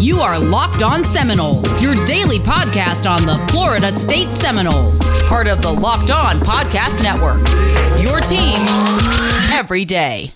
You 0.00 0.20
are 0.20 0.38
Locked 0.38 0.82
On 0.82 1.04
Seminoles, 1.04 1.82
your 1.82 1.94
daily 2.04 2.38
podcast 2.38 3.08
on 3.10 3.24
the 3.24 3.38
Florida 3.50 3.90
State 3.90 4.30
Seminoles, 4.30 5.10
part 5.22 5.46
of 5.46 5.62
the 5.62 5.70
Locked 5.70 6.10
On 6.10 6.40
Podcast 6.40 7.02
Network. 7.02 7.48
Your 8.02 8.20
team 8.20 8.60
every 9.52 9.84
day. 9.84 10.30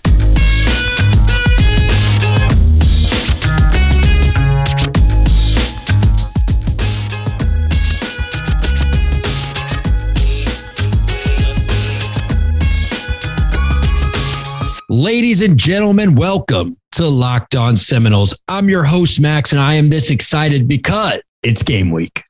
Ladies 14.89 15.41
and 15.43 15.57
gentlemen, 15.57 16.15
welcome 16.15 16.78
to 16.99 17.07
Locked 17.07 17.55
On 17.55 17.77
Seminoles. 17.77 18.37
I'm 18.49 18.67
your 18.67 18.83
host, 18.83 19.21
Max, 19.21 19.53
and 19.53 19.61
I 19.61 19.75
am 19.75 19.89
this 19.89 20.11
excited 20.11 20.67
because 20.67 21.21
it's 21.43 21.63
game 21.63 21.91
week. 21.91 22.25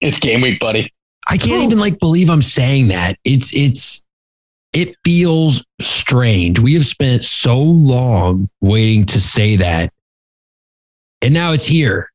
It's 0.00 0.18
game 0.18 0.40
week, 0.40 0.60
buddy. 0.60 0.90
I 1.28 1.36
can't 1.36 1.62
even 1.62 1.78
like 1.78 1.98
believe 2.00 2.30
I'm 2.30 2.40
saying 2.40 2.88
that. 2.88 3.18
It's 3.24 3.54
it's 3.54 4.06
it 4.72 4.96
feels 5.04 5.62
strange. 5.78 6.58
We 6.58 6.72
have 6.72 6.86
spent 6.86 7.22
so 7.22 7.60
long 7.60 8.48
waiting 8.62 9.04
to 9.04 9.20
say 9.20 9.56
that. 9.56 9.92
And 11.20 11.34
now 11.34 11.52
it's 11.52 11.66
here. 11.66 12.10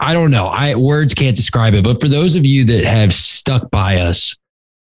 I 0.00 0.12
don't 0.12 0.32
know. 0.32 0.48
I 0.48 0.74
words 0.74 1.14
can't 1.14 1.34
describe 1.34 1.72
it, 1.72 1.82
but 1.82 1.98
for 1.98 2.08
those 2.08 2.36
of 2.36 2.44
you 2.44 2.66
that 2.66 2.84
have 2.84 3.14
stuck 3.14 3.70
by 3.70 3.96
us 3.96 4.36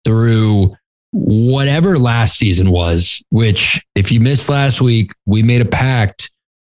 through 0.05 0.73
whatever 1.11 1.97
last 1.97 2.38
season 2.38 2.71
was, 2.71 3.21
which 3.30 3.83
if 3.94 4.09
you 4.09 4.21
missed 4.21 4.47
last 4.47 4.80
week, 4.80 5.11
we 5.25 5.44
made 5.44 5.61
a 5.61 5.66
pact. 5.66 6.28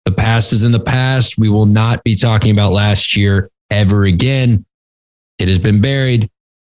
The 0.06 0.12
past 0.12 0.54
is 0.54 0.64
in 0.64 0.72
the 0.72 0.80
past. 0.80 1.36
We 1.36 1.50
will 1.50 1.66
not 1.66 2.02
be 2.02 2.14
talking 2.14 2.50
about 2.50 2.72
last 2.72 3.14
year 3.14 3.50
ever 3.70 4.04
again. 4.04 4.64
It 5.38 5.48
has 5.48 5.58
been 5.58 5.82
buried. 5.82 6.30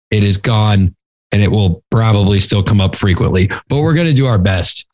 It 0.09 0.23
is 0.23 0.37
gone 0.37 0.95
and 1.31 1.43
it 1.43 1.51
will 1.51 1.83
probably 1.91 2.39
still 2.39 2.63
come 2.63 2.81
up 2.81 2.95
frequently, 2.95 3.47
but 3.67 3.81
we're 3.81 3.93
going 3.93 4.07
to 4.07 4.13
do 4.13 4.25
our 4.25 4.39
best. 4.39 4.87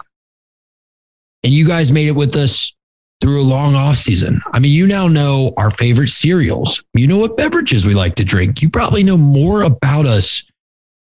And 1.43 1.53
you 1.53 1.65
guys 1.65 1.91
made 1.91 2.07
it 2.07 2.15
with 2.15 2.35
us 2.35 2.75
through 3.21 3.41
a 3.41 3.45
long 3.45 3.75
off 3.75 3.95
season. 3.95 4.41
I 4.51 4.59
mean, 4.59 4.73
you 4.73 4.87
now 4.87 5.07
know 5.07 5.53
our 5.57 5.71
favorite 5.71 6.09
cereals. 6.09 6.83
You 6.93 7.07
know 7.07 7.17
what 7.17 7.37
beverages 7.37 7.85
we 7.85 7.93
like 7.93 8.15
to 8.15 8.25
drink. 8.25 8.61
You 8.61 8.69
probably 8.69 9.03
know 9.03 9.17
more 9.17 9.61
about 9.61 10.05
us 10.05 10.43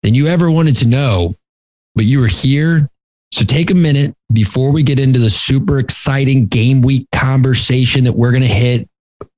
than 0.03 0.13
you 0.13 0.27
ever 0.27 0.51
wanted 0.51 0.75
to 0.77 0.87
know 0.87 1.35
but 1.95 2.05
you 2.05 2.23
are 2.23 2.27
here. 2.27 2.89
So 3.31 3.45
take 3.45 3.71
a 3.71 3.75
minute 3.75 4.15
before 4.33 4.71
we 4.71 4.83
get 4.83 4.99
into 4.99 5.19
the 5.19 5.29
super 5.29 5.79
exciting 5.79 6.47
game 6.47 6.81
week 6.81 7.07
conversation 7.13 8.03
that 8.05 8.13
we're 8.13 8.31
going 8.31 8.43
to 8.43 8.47
hit. 8.47 8.89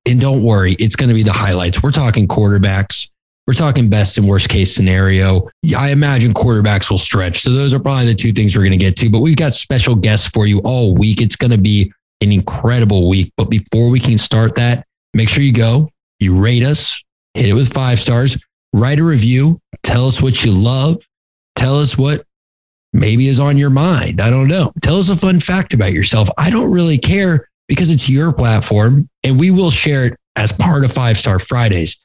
And 0.07 0.19
don't 0.19 0.43
worry, 0.43 0.73
it's 0.73 0.95
going 0.95 1.09
to 1.09 1.15
be 1.15 1.23
the 1.23 1.33
highlights. 1.33 1.83
We're 1.83 1.91
talking 1.91 2.27
quarterbacks. 2.27 3.09
We're 3.47 3.53
talking 3.53 3.89
best 3.89 4.17
and 4.17 4.27
worst 4.27 4.49
case 4.49 4.73
scenario. 4.73 5.49
I 5.77 5.91
imagine 5.91 6.31
quarterbacks 6.31 6.89
will 6.89 6.97
stretch. 6.97 7.41
So 7.41 7.51
those 7.51 7.73
are 7.73 7.79
probably 7.79 8.07
the 8.07 8.15
two 8.15 8.31
things 8.31 8.55
we're 8.55 8.63
going 8.63 8.71
to 8.71 8.77
get 8.77 8.95
to. 8.97 9.09
But 9.09 9.19
we've 9.19 9.35
got 9.35 9.53
special 9.53 9.95
guests 9.95 10.27
for 10.27 10.47
you 10.47 10.61
all 10.65 10.95
week. 10.95 11.21
It's 11.21 11.35
going 11.35 11.51
to 11.51 11.57
be 11.57 11.91
an 12.21 12.31
incredible 12.31 13.07
week. 13.07 13.31
But 13.37 13.51
before 13.51 13.91
we 13.91 13.99
can 13.99 14.17
start 14.17 14.55
that, 14.55 14.85
make 15.13 15.29
sure 15.29 15.43
you 15.43 15.53
go, 15.53 15.89
you 16.19 16.41
rate 16.41 16.63
us, 16.63 17.03
hit 17.35 17.47
it 17.47 17.53
with 17.53 17.71
five 17.71 17.99
stars, 17.99 18.41
write 18.73 18.99
a 18.99 19.03
review, 19.03 19.59
tell 19.83 20.07
us 20.07 20.21
what 20.21 20.43
you 20.43 20.51
love, 20.51 21.05
tell 21.55 21.79
us 21.79 21.97
what 21.97 22.23
maybe 22.95 23.27
is 23.27 23.39
on 23.39 23.57
your 23.57 23.69
mind. 23.69 24.21
I 24.21 24.29
don't 24.29 24.47
know. 24.47 24.71
Tell 24.81 24.97
us 24.97 25.09
a 25.09 25.15
fun 25.15 25.39
fact 25.39 25.73
about 25.73 25.91
yourself. 25.91 26.29
I 26.37 26.49
don't 26.49 26.71
really 26.71 26.97
care 26.97 27.47
because 27.67 27.91
it's 27.91 28.09
your 28.09 28.33
platform 28.33 29.09
and 29.23 29.39
we 29.39 29.51
will 29.51 29.69
share 29.69 30.05
it 30.05 30.17
as 30.35 30.51
part 30.51 30.85
of 30.85 30.91
Five 30.91 31.17
Star 31.17 31.37
Fridays. 31.39 31.97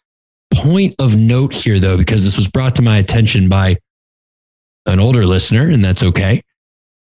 Point 0.53 0.97
of 0.99 1.17
note 1.17 1.53
here, 1.53 1.79
though, 1.79 1.97
because 1.97 2.25
this 2.25 2.37
was 2.37 2.49
brought 2.49 2.77
to 2.77 2.83
my 2.83 2.99
attention 2.99 3.49
by 3.49 3.77
an 4.87 4.99
older 4.99 5.25
listener, 5.25 5.69
and 5.69 5.85
that's 5.85 6.03
okay. 6.03 6.43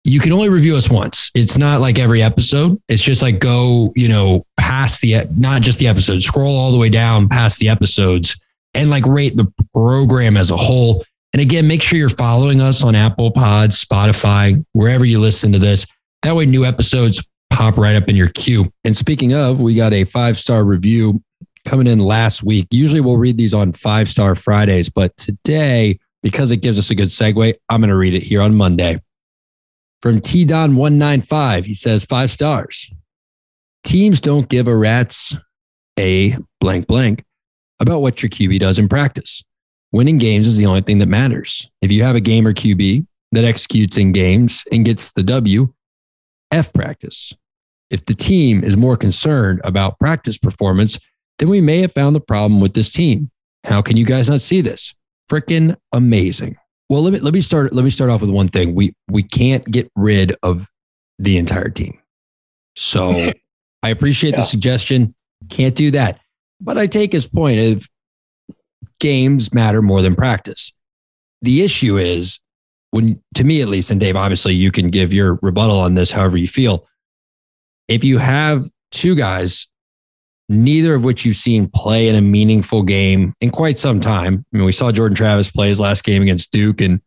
You 0.03 0.19
can 0.19 0.31
only 0.31 0.49
review 0.49 0.75
us 0.75 0.89
once. 0.89 1.29
It's 1.35 1.57
not 1.57 1.79
like 1.79 1.99
every 1.99 2.23
episode. 2.23 2.81
It's 2.87 3.03
just 3.03 3.21
like 3.21 3.39
go, 3.39 3.91
you 3.95 4.07
know, 4.07 4.43
past 4.57 5.01
the, 5.01 5.27
not 5.35 5.61
just 5.61 5.77
the 5.77 5.87
episode, 5.87 6.21
scroll 6.23 6.55
all 6.55 6.71
the 6.71 6.79
way 6.79 6.89
down 6.89 7.27
past 7.27 7.59
the 7.59 7.69
episodes 7.69 8.39
and 8.73 8.89
like 8.89 9.05
rate 9.05 9.35
the 9.35 9.51
program 9.73 10.37
as 10.37 10.49
a 10.49 10.57
whole. 10.57 11.03
And 11.37 11.43
again, 11.43 11.67
make 11.67 11.83
sure 11.83 11.99
you're 11.99 12.09
following 12.09 12.61
us 12.61 12.83
on 12.83 12.95
Apple 12.95 13.29
Pods, 13.29 13.85
Spotify, 13.85 14.65
wherever 14.71 15.05
you 15.05 15.19
listen 15.19 15.51
to 15.51 15.59
this. 15.59 15.85
That 16.23 16.35
way, 16.35 16.47
new 16.47 16.65
episodes 16.65 17.23
pop 17.51 17.77
right 17.77 17.95
up 17.95 18.09
in 18.09 18.15
your 18.15 18.29
queue. 18.29 18.71
And 18.83 18.97
speaking 18.97 19.35
of, 19.35 19.59
we 19.59 19.75
got 19.75 19.93
a 19.93 20.05
five 20.05 20.39
star 20.39 20.63
review 20.63 21.21
coming 21.63 21.85
in 21.85 21.99
last 21.99 22.41
week. 22.41 22.65
Usually 22.71 23.01
we'll 23.01 23.19
read 23.19 23.37
these 23.37 23.53
on 23.53 23.73
five 23.73 24.09
star 24.09 24.33
Fridays, 24.33 24.89
but 24.89 25.15
today, 25.15 25.99
because 26.23 26.49
it 26.49 26.57
gives 26.57 26.79
us 26.79 26.89
a 26.89 26.95
good 26.95 27.09
segue, 27.09 27.53
I'm 27.69 27.81
going 27.81 27.91
to 27.91 27.95
read 27.95 28.15
it 28.15 28.23
here 28.23 28.41
on 28.41 28.55
Monday. 28.55 28.99
From 30.01 30.19
T 30.19 30.43
Don 30.43 30.75
195, 30.75 31.65
he 31.65 31.75
says 31.75 32.03
five 32.03 32.31
stars. 32.31 32.91
Teams 33.83 34.21
don't 34.21 34.49
give 34.49 34.67
a 34.67 34.75
rat's 34.75 35.37
a 35.99 36.35
blank 36.59 36.87
blank 36.87 37.23
about 37.79 38.01
what 38.01 38.23
your 38.23 38.31
QB 38.31 38.57
does 38.57 38.79
in 38.79 38.89
practice. 38.89 39.43
Winning 39.91 40.17
games 40.17 40.45
is 40.45 40.57
the 40.57 40.65
only 40.65 40.81
thing 40.81 40.99
that 40.99 41.07
matters. 41.07 41.69
If 41.81 41.91
you 41.91 42.03
have 42.03 42.15
a 42.15 42.21
gamer 42.21 42.53
QB 42.53 43.05
that 43.31 43.45
executes 43.45 43.97
in 43.97 44.11
games 44.11 44.65
and 44.71 44.83
gets 44.83 45.11
the 45.11 45.23
W, 45.23 45.73
F 46.51 46.73
practice. 46.73 47.33
If 47.89 48.05
the 48.05 48.13
team 48.13 48.63
is 48.63 48.75
more 48.75 48.97
concerned 48.97 49.61
about 49.63 49.99
practice 49.99 50.37
performance, 50.37 50.99
then 51.39 51.49
we 51.49 51.61
may 51.61 51.79
have 51.79 51.93
found 51.93 52.15
the 52.15 52.21
problem 52.21 52.59
with 52.59 52.73
this 52.73 52.89
team. 52.89 53.31
How 53.63 53.81
can 53.81 53.97
you 53.97 54.05
guys 54.05 54.29
not 54.29 54.41
see 54.41 54.61
this? 54.61 54.93
Freaking 55.31 55.75
amazing. 55.93 56.57
Well, 56.89 57.01
let 57.01 57.13
me 57.13 57.19
let 57.19 57.33
me 57.33 57.41
start 57.41 57.73
let 57.73 57.83
me 57.83 57.89
start 57.89 58.09
off 58.09 58.21
with 58.21 58.29
one 58.29 58.47
thing. 58.47 58.75
We 58.75 58.93
we 59.09 59.23
can't 59.23 59.63
get 59.65 59.91
rid 59.95 60.35
of 60.43 60.67
the 61.19 61.37
entire 61.37 61.69
team. 61.69 61.99
So 62.75 63.13
I 63.83 63.89
appreciate 63.89 64.31
yeah. 64.31 64.41
the 64.41 64.45
suggestion. 64.45 65.15
Can't 65.49 65.75
do 65.75 65.91
that. 65.91 66.19
But 66.59 66.77
I 66.77 66.87
take 66.87 67.11
his 67.11 67.27
point 67.27 67.59
of 67.59 67.87
games 68.99 69.53
matter 69.53 69.81
more 69.81 70.01
than 70.01 70.15
practice. 70.15 70.73
The 71.41 71.63
issue 71.63 71.97
is 71.97 72.39
when, 72.91 73.21
to 73.35 73.43
me 73.43 73.61
at 73.61 73.67
least, 73.67 73.91
and 73.91 73.99
Dave, 73.99 74.15
obviously 74.15 74.53
you 74.53 74.71
can 74.71 74.89
give 74.89 75.13
your 75.13 75.39
rebuttal 75.41 75.79
on 75.79 75.93
this 75.93 76.11
however 76.11 76.37
you 76.37 76.47
feel. 76.47 76.87
If 77.87 78.03
you 78.03 78.17
have 78.17 78.65
two 78.91 79.15
guys, 79.15 79.67
neither 80.49 80.95
of 80.95 81.03
which 81.03 81.25
you've 81.25 81.35
seen 81.35 81.69
play 81.69 82.07
in 82.07 82.15
a 82.15 82.21
meaningful 82.21 82.83
game 82.83 83.33
in 83.41 83.49
quite 83.49 83.77
some 83.77 83.99
time. 83.99 84.45
I 84.53 84.57
mean, 84.57 84.65
we 84.65 84.71
saw 84.71 84.91
Jordan 84.91 85.15
Travis 85.15 85.51
play 85.51 85.69
his 85.69 85.79
last 85.79 86.03
game 86.03 86.21
against 86.21 86.51
Duke 86.51 86.81
in 86.81 87.01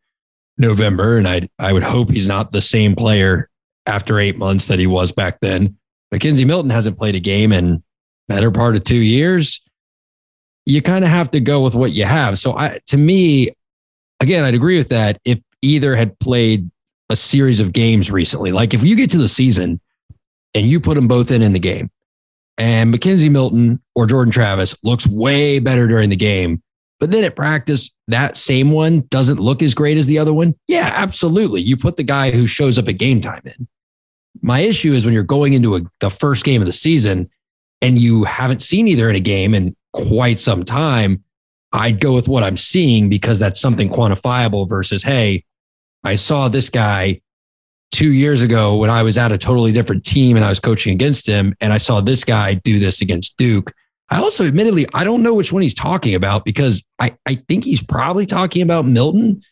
November, 0.58 1.16
and 1.16 1.26
I 1.26 1.48
I 1.58 1.72
would 1.72 1.82
hope 1.82 2.10
he's 2.10 2.26
not 2.26 2.52
the 2.52 2.60
same 2.60 2.94
player 2.94 3.48
after 3.86 4.18
eight 4.18 4.36
months 4.36 4.66
that 4.66 4.78
he 4.78 4.86
was 4.86 5.10
back 5.10 5.38
then. 5.40 5.76
McKenzie 6.14 6.46
Milton 6.46 6.70
hasn't 6.70 6.98
played 6.98 7.14
a 7.14 7.20
game 7.20 7.52
in 7.52 7.82
better 8.28 8.50
part 8.50 8.76
of 8.76 8.84
two 8.84 8.96
years 8.96 9.60
you 10.70 10.82
kind 10.82 11.04
of 11.04 11.10
have 11.10 11.30
to 11.32 11.40
go 11.40 11.62
with 11.62 11.74
what 11.74 11.92
you 11.92 12.04
have. 12.04 12.38
So 12.38 12.52
I, 12.52 12.78
to 12.86 12.96
me, 12.96 13.50
again, 14.20 14.44
I'd 14.44 14.54
agree 14.54 14.78
with 14.78 14.88
that. 14.88 15.20
If 15.24 15.40
either 15.62 15.94
had 15.96 16.18
played 16.20 16.70
a 17.10 17.16
series 17.16 17.60
of 17.60 17.72
games 17.72 18.10
recently, 18.10 18.52
like 18.52 18.72
if 18.72 18.84
you 18.84 18.96
get 18.96 19.10
to 19.10 19.18
the 19.18 19.28
season 19.28 19.80
and 20.54 20.66
you 20.66 20.80
put 20.80 20.94
them 20.94 21.08
both 21.08 21.30
in 21.30 21.42
in 21.42 21.52
the 21.52 21.58
game, 21.58 21.90
and 22.58 22.92
McKenzie 22.92 23.30
Milton 23.30 23.80
or 23.94 24.06
Jordan 24.06 24.32
Travis 24.32 24.76
looks 24.82 25.06
way 25.06 25.58
better 25.60 25.88
during 25.88 26.10
the 26.10 26.16
game, 26.16 26.62
but 26.98 27.10
then 27.10 27.24
at 27.24 27.34
practice, 27.34 27.90
that 28.08 28.36
same 28.36 28.70
one 28.70 29.00
doesn't 29.08 29.40
look 29.40 29.62
as 29.62 29.72
great 29.72 29.96
as 29.96 30.06
the 30.06 30.18
other 30.18 30.32
one. 30.32 30.54
Yeah, 30.68 30.92
absolutely. 30.94 31.62
You 31.62 31.78
put 31.78 31.96
the 31.96 32.02
guy 32.02 32.30
who 32.30 32.46
shows 32.46 32.78
up 32.78 32.86
at 32.88 32.98
game 32.98 33.22
time 33.22 33.40
in. 33.46 33.66
My 34.42 34.60
issue 34.60 34.92
is 34.92 35.04
when 35.04 35.14
you're 35.14 35.22
going 35.22 35.54
into 35.54 35.76
a, 35.76 35.80
the 36.00 36.10
first 36.10 36.44
game 36.44 36.60
of 36.60 36.66
the 36.66 36.72
season 36.74 37.30
and 37.80 37.98
you 37.98 38.24
haven't 38.24 38.62
seen 38.62 38.86
either 38.88 39.08
in 39.08 39.16
a 39.16 39.20
game 39.20 39.54
and 39.54 39.74
quite 39.92 40.38
some 40.38 40.64
time, 40.64 41.24
I'd 41.72 42.00
go 42.00 42.14
with 42.14 42.28
what 42.28 42.42
I'm 42.42 42.56
seeing 42.56 43.08
because 43.08 43.38
that's 43.38 43.60
something 43.60 43.88
quantifiable 43.88 44.68
versus, 44.68 45.02
hey, 45.02 45.44
I 46.04 46.16
saw 46.16 46.48
this 46.48 46.70
guy 46.70 47.20
two 47.92 48.12
years 48.12 48.42
ago 48.42 48.76
when 48.76 48.90
I 48.90 49.02
was 49.02 49.18
at 49.18 49.32
a 49.32 49.38
totally 49.38 49.72
different 49.72 50.04
team 50.04 50.36
and 50.36 50.44
I 50.44 50.48
was 50.48 50.60
coaching 50.60 50.92
against 50.92 51.26
him, 51.26 51.54
and 51.60 51.72
I 51.72 51.78
saw 51.78 52.00
this 52.00 52.24
guy 52.24 52.54
do 52.54 52.78
this 52.78 53.00
against 53.00 53.36
Duke. 53.36 53.72
I 54.10 54.18
also, 54.18 54.44
admittedly, 54.44 54.86
I 54.92 55.04
don't 55.04 55.22
know 55.22 55.34
which 55.34 55.52
one 55.52 55.62
he's 55.62 55.74
talking 55.74 56.16
about 56.16 56.44
because 56.44 56.84
I, 56.98 57.16
I 57.26 57.36
think 57.48 57.64
he's 57.64 57.82
probably 57.82 58.26
talking 58.26 58.62
about 58.62 58.84
Milton, 58.84 59.42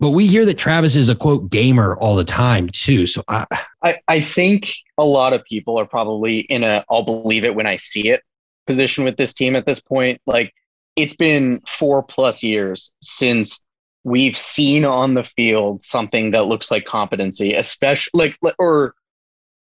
but 0.00 0.10
we 0.10 0.26
hear 0.26 0.44
that 0.46 0.58
Travis 0.58 0.96
is 0.96 1.08
a 1.08 1.14
quote 1.14 1.50
gamer 1.50 1.96
all 1.96 2.16
the 2.16 2.24
time 2.24 2.68
too. 2.68 3.06
So 3.06 3.22
I, 3.28 3.46
I, 3.84 3.94
I 4.08 4.20
think 4.20 4.72
a 4.98 5.04
lot 5.04 5.32
of 5.32 5.44
people 5.44 5.78
are 5.78 5.86
probably 5.86 6.40
in 6.40 6.64
a 6.64 6.84
I'll 6.90 7.04
believe 7.04 7.44
it 7.44 7.54
when 7.54 7.66
I 7.66 7.76
see 7.76 8.10
it 8.10 8.22
position 8.66 9.04
with 9.04 9.16
this 9.16 9.32
team 9.32 9.56
at 9.56 9.66
this 9.66 9.80
point. 9.80 10.20
Like 10.26 10.52
it's 10.96 11.16
been 11.16 11.60
four 11.66 12.02
plus 12.02 12.42
years 12.42 12.94
since 13.00 13.60
we've 14.04 14.36
seen 14.36 14.84
on 14.84 15.14
the 15.14 15.24
field 15.24 15.82
something 15.82 16.30
that 16.32 16.46
looks 16.46 16.70
like 16.70 16.84
competency, 16.84 17.54
especially 17.54 18.34
like 18.42 18.54
or 18.58 18.94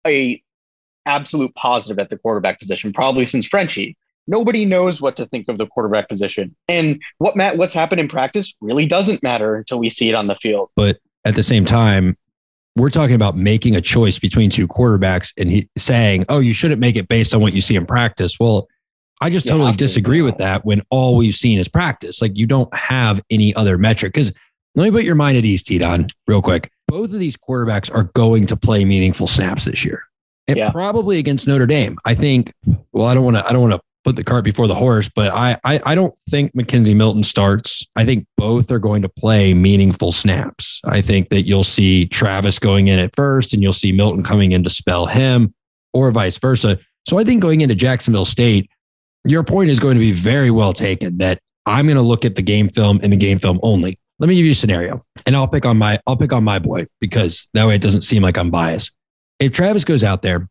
a 0.06 0.42
absolute 1.06 1.54
positive 1.56 2.00
at 2.00 2.10
the 2.10 2.18
quarterback 2.18 2.60
position, 2.60 2.92
probably 2.92 3.26
since 3.26 3.48
Frenchie. 3.48 3.98
Nobody 4.28 4.66
knows 4.66 5.02
what 5.02 5.18
to 5.18 5.26
think 5.26 5.48
of 5.48 5.58
the 5.58 5.66
quarterback 5.66 6.08
position. 6.08 6.56
And 6.68 7.02
what 7.18 7.36
Matt, 7.36 7.58
what's 7.58 7.74
happened 7.74 8.00
in 8.00 8.08
practice 8.08 8.56
really 8.62 8.86
doesn't 8.86 9.24
matter 9.24 9.56
until 9.56 9.80
we 9.80 9.90
see 9.90 10.10
it 10.10 10.16
on 10.16 10.28
the 10.28 10.36
field. 10.36 10.70
But 10.76 11.00
at 11.26 11.36
the 11.36 11.44
same 11.44 11.66
time, 11.66 12.18
we're 12.76 12.90
talking 12.90 13.16
about 13.16 13.36
making 13.36 13.76
a 13.76 13.82
choice 13.82 14.20
between 14.20 14.50
two 14.50 14.68
quarterbacks 14.68 15.34
and 15.38 15.50
he 15.50 15.70
saying, 15.78 16.26
oh, 16.30 16.40
you 16.40 16.54
shouldn't 16.54 16.80
make 16.80 16.96
it 16.96 17.08
based 17.08 17.34
on 17.34 17.42
what 17.42 17.54
you 17.54 17.62
see 17.62 17.76
in 17.76 17.86
practice. 17.86 18.40
Well, 18.40 18.68
I 19.22 19.30
just 19.30 19.46
You 19.46 19.52
totally 19.52 19.74
disagree 19.74 20.22
with 20.22 20.38
that 20.40 20.66
when 20.66 20.82
all 20.90 21.16
we've 21.16 21.36
seen 21.36 21.60
is 21.60 21.68
practice. 21.68 22.22
Like 22.22 22.38
you 22.38 22.48
don't 22.48 22.74
have 22.76 23.22
any 23.30 23.54
other 23.56 23.78
metric. 23.78 24.14
Because 24.14 24.34
let 24.76 24.84
me 24.84 24.92
put 24.92 25.04
your 25.04 25.16
mind 25.16 25.38
at 25.38 25.46
ease, 25.46 25.64
T 25.64 25.78
Don, 25.78 26.08
real 26.28 26.42
quick. 26.42 26.72
Both 26.88 27.14
of 27.14 27.20
these 27.20 27.38
quarterbacks 27.38 27.94
are 27.94 28.06
going 28.16 28.48
to 28.48 28.58
play 28.58 28.84
meaningful 28.84 29.28
snaps 29.28 29.66
this 29.66 29.86
year. 29.86 30.04
And 30.48 30.58
Yeah. 30.58 30.72
probably 30.72 31.20
against 31.20 31.48
Notre 31.48 31.68
Dame. 31.68 31.98
I 32.04 32.16
think, 32.16 32.52
well, 32.92 33.06
I 33.06 33.14
don't 33.14 33.24
want 33.24 33.38
to, 33.38 33.48
I 33.48 33.54
don't 33.54 33.62
want 33.62 33.74
to 33.76 33.82
put 34.04 34.16
the 34.16 34.24
cart 34.24 34.44
before 34.44 34.66
the 34.68 34.74
horse, 34.74 35.08
but 35.14 35.32
I, 35.32 35.56
I 35.64 35.80
I 35.86 35.94
don't 35.94 36.16
think 36.28 36.54
McKenzie 36.56 36.96
Milton 36.96 37.22
starts. 37.24 37.86
I 37.96 38.04
think 38.04 38.26
both 38.36 38.72
are 38.72 38.80
going 38.80 39.04
to 39.04 39.10
play 39.10 39.54
meaningful 39.54 40.12
snaps. 40.12 40.82
I 40.84 41.02
think 41.02 41.30
that 41.30 41.44
you'll 41.44 41.64
see 41.64 42.08
Travis 42.08 42.58
going 42.58 42.88
in 42.88 42.98
at 42.98 43.16
first 43.16 43.54
and 43.54 43.62
you'll 43.62 43.74
see 43.74 43.92
Milton 43.92 44.24
coming 44.24 44.54
in 44.54 44.64
to 44.64 44.72
spell 44.72 45.06
him 45.06 45.54
or 45.94 46.10
vice 46.10 46.40
versa. 46.40 46.80
So 47.08 47.20
I 47.20 47.24
think 47.24 47.44
going 47.44 47.62
into 47.62 47.76
Jacksonville 47.76 48.26
State, 48.26 48.71
your 49.26 49.44
point 49.44 49.70
is 49.70 49.80
going 49.80 49.96
to 49.96 50.00
be 50.00 50.12
very 50.12 50.52
well 50.52 50.74
taken 50.74 51.18
that 51.18 51.40
I'm 51.66 51.86
going 51.86 51.98
to 51.98 52.02
look 52.02 52.26
at 52.26 52.36
the 52.36 52.42
game 52.42 52.70
film 52.70 53.00
and 53.04 53.12
the 53.12 53.18
game 53.18 53.40
film 53.40 53.60
only. 53.64 54.00
Let 54.20 54.28
me 54.28 54.36
give 54.36 54.46
you 54.46 54.52
a 54.52 54.56
scenario 54.56 55.04
and 55.26 55.36
I'll 55.36 55.48
pick 55.48 55.66
on 55.66 55.78
my 55.78 56.00
I'll 56.06 56.18
pick 56.18 56.34
on 56.34 56.44
my 56.44 56.60
boy 56.60 56.88
because 57.00 57.48
that 57.54 57.68
way 57.68 57.76
it 57.76 57.82
doesn't 57.82 58.02
seem 58.02 58.22
like 58.22 58.38
I'm 58.38 58.52
biased. 58.52 58.92
If 59.40 59.52
Travis 59.52 59.84
goes 59.84 60.04
out 60.04 60.22
there 60.22 60.48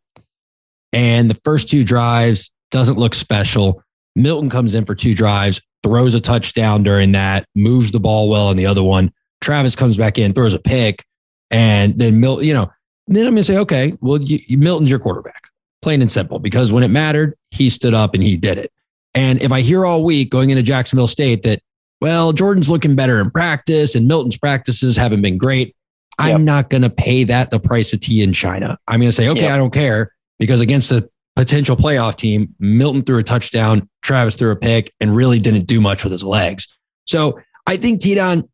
and 0.93 1.31
the 1.31 1.38
first 1.44 1.69
two 1.69 1.84
drives 1.84 2.50
doesn't 2.70 2.99
look 2.99 3.14
special, 3.14 3.82
Milton 4.17 4.50
comes 4.50 4.75
in 4.75 4.84
for 4.84 4.94
two 4.94 5.14
drives, 5.14 5.61
throws 5.82 6.14
a 6.14 6.20
touchdown 6.20 6.82
during 6.82 7.12
that, 7.12 7.44
moves 7.55 7.93
the 7.93 8.00
ball 8.00 8.28
well 8.28 8.49
on 8.49 8.56
the 8.56 8.67
other 8.67 8.82
one. 8.82 9.12
Travis 9.40 9.76
comes 9.76 9.96
back 9.96 10.19
in, 10.19 10.32
throws 10.32 10.55
a 10.55 10.58
pick, 10.58 11.05
and 11.50 11.99
then 11.99 12.20
Milton, 12.20 12.46
you 12.46 12.55
know, 12.55 12.70
then 13.06 13.26
I'm 13.26 13.32
going 13.32 13.37
to 13.43 13.44
say, 13.44 13.58
okay, 13.58 13.94
well, 14.00 14.20
you, 14.20 14.58
Milton's 14.58 14.90
your 14.90 14.99
quarterback, 14.99 15.49
plain 15.82 16.03
and 16.03 16.11
simple, 16.11 16.38
because 16.38 16.73
when 16.73 16.82
it 16.82 16.88
mattered, 16.88 17.35
he 17.50 17.71
stood 17.71 17.94
up 17.94 18.15
and 18.15 18.23
he 18.23 18.37
did 18.37 18.59
it. 18.59 18.71
And 19.15 19.41
if 19.43 19.53
I 19.53 19.61
hear 19.61 19.85
all 19.85 20.05
week 20.05 20.31
going 20.31 20.50
into 20.50 20.62
Jacksonville 20.62 21.06
State 21.06 21.43
that, 21.43 21.61
well, 22.00 22.32
Jordan's 22.32 22.71
looking 22.71 22.94
better 22.94 23.21
in 23.21 23.31
practice 23.31 23.94
and 23.94 24.06
Milton's 24.06 24.37
practices 24.38 24.97
haven't 24.97 25.23
been 25.23 25.38
great, 25.38 25.75
I'm 26.19 26.44
not 26.44 26.71
going 26.71 26.82
to 26.82 26.91
pay 26.91 27.25
that 27.25 27.50
the 27.50 27.59
price 27.59 27.93
of 27.93 28.00
tea 28.00 28.23
in 28.23 28.32
China. 28.32 28.79
I'm 28.87 29.00
going 29.00 29.11
to 29.11 29.17
say, 29.17 29.29
okay, 29.29 29.43
Yep. 29.43 29.50
I 29.53 29.56
don't 29.56 29.73
care 29.73 30.12
because 30.38 30.61
against 30.61 30.91
the 30.91 31.09
potential 31.37 31.77
playoff 31.77 32.17
team, 32.17 32.55
Milton 32.59 33.03
threw 33.03 33.19
a 33.19 33.23
touchdown, 33.23 33.88
Travis 34.03 34.37
threw 34.37 34.50
a 34.50 34.56
pick, 34.56 34.93
and 35.00 35.15
really 35.15 35.38
didn't 35.38 35.67
do 35.67 35.81
much 35.81 36.05
with 36.05 36.12
his 36.12 36.25
legs. 36.25 36.69
So 37.06 37.41
I 37.67 37.77
think 37.77 38.00
T-Don, 38.00 38.49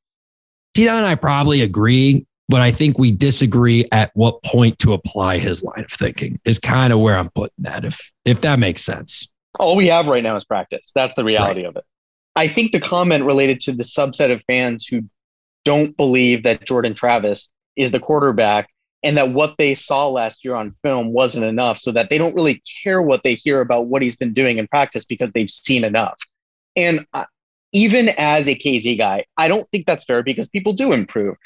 T-Don 0.75 0.97
and 0.97 1.07
I 1.07 1.15
probably 1.15 1.63
agree, 1.63 2.26
but 2.49 2.61
I 2.61 2.71
think 2.71 2.99
we 2.99 3.13
disagree 3.13 3.87
at 3.93 4.11
what 4.15 4.43
point 4.43 4.79
to 4.81 4.93
apply 4.93 5.39
his 5.39 5.63
line 5.63 5.85
of 5.85 5.91
thinking 5.91 6.39
is 6.45 6.59
kind 6.59 6.93
of 6.93 7.01
where 7.01 7.17
I'm 7.17 7.31
putting 7.31 7.65
that, 7.65 7.85
if 7.85 8.13
if 8.25 8.41
that 8.43 8.59
makes 8.59 8.83
sense. 8.85 9.29
all 9.59 9.77
we 9.77 9.89
have 9.89 10.09
right 10.09 10.23
now 10.23 10.37
is 10.37 10.45
practice. 10.45 10.93
That's 10.95 11.15
the 11.15 11.25
reality 11.25 11.65
of 11.65 11.77
it. 11.77 11.85
I 12.35 12.49
think 12.49 12.73
the 12.73 12.81
comment 12.81 13.25
related 13.25 13.61
to 13.61 13.73
the 13.73 13.83
subset 13.83 14.31
of 14.31 14.43
fans 14.47 14.87
who 14.87 15.03
don't 15.65 15.97
believe 15.97 16.43
that 16.43 16.67
Jordan 16.67 16.95
Travis 16.95 17.51
is 17.77 17.91
the 17.91 17.99
quarterback 17.99 18.69
and 19.03 19.17
that 19.17 19.33
what 19.33 19.55
they 19.59 19.75
saw 19.75 20.09
last 20.09 20.45
year 20.45 20.55
on 20.55 20.75
film 20.83 21.13
wasn't 21.13 21.47
enough, 21.47 21.79
so 21.79 21.93
that 21.93 22.11
they 22.11 22.19
don't 22.19 22.35
really 22.35 22.63
care 22.83 23.01
what 23.01 23.23
they 23.23 23.35
hear 23.35 23.61
about 23.61 23.87
what 23.87 24.03
he's 24.03 24.17
been 24.17 24.33
doing 24.33 24.59
in 24.59 24.67
practice 24.67 25.05
because 25.05 25.31
they've 25.33 25.51
seen 25.51 25.85
enough. 25.85 26.19
And 26.75 27.07
uh, 27.13 27.25
even 27.73 28.11
as 28.19 28.49
a 28.49 28.55
KZ 28.55 28.99
guy, 28.99 29.25
I 29.37 29.49
don't 29.49 29.69
think 29.71 29.87
that's 29.87 30.05
fair 30.05 30.23
because 30.23 30.49
people 30.49 30.73
do 30.73 30.93
improve. 30.93 31.37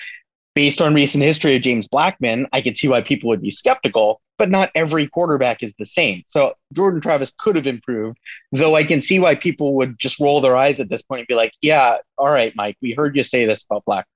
Based 0.54 0.80
on 0.80 0.94
recent 0.94 1.22
history 1.22 1.54
of 1.54 1.62
James 1.62 1.86
Blackman, 1.86 2.46
I 2.52 2.60
can 2.60 2.74
see 2.74 2.88
why 2.88 3.02
people 3.02 3.28
would 3.28 3.40
be 3.40 3.50
skeptical, 3.50 4.20
but 4.36 4.50
not 4.50 4.70
every 4.74 5.06
quarterback 5.06 5.62
is 5.62 5.74
the 5.78 5.86
same. 5.86 6.24
So 6.26 6.54
Jordan 6.74 7.00
Travis 7.00 7.32
could 7.38 7.54
have 7.54 7.68
improved, 7.68 8.18
though 8.50 8.74
I 8.74 8.82
can 8.82 9.00
see 9.00 9.20
why 9.20 9.36
people 9.36 9.74
would 9.76 9.98
just 9.98 10.18
roll 10.18 10.40
their 10.40 10.56
eyes 10.56 10.80
at 10.80 10.88
this 10.88 11.02
point 11.02 11.20
and 11.20 11.28
be 11.28 11.34
like, 11.34 11.52
yeah, 11.62 11.98
all 12.18 12.28
right, 12.28 12.52
Mike, 12.56 12.76
we 12.82 12.92
heard 12.92 13.14
you 13.14 13.22
say 13.22 13.44
this 13.44 13.64
about 13.64 13.84
Black. 13.84 14.06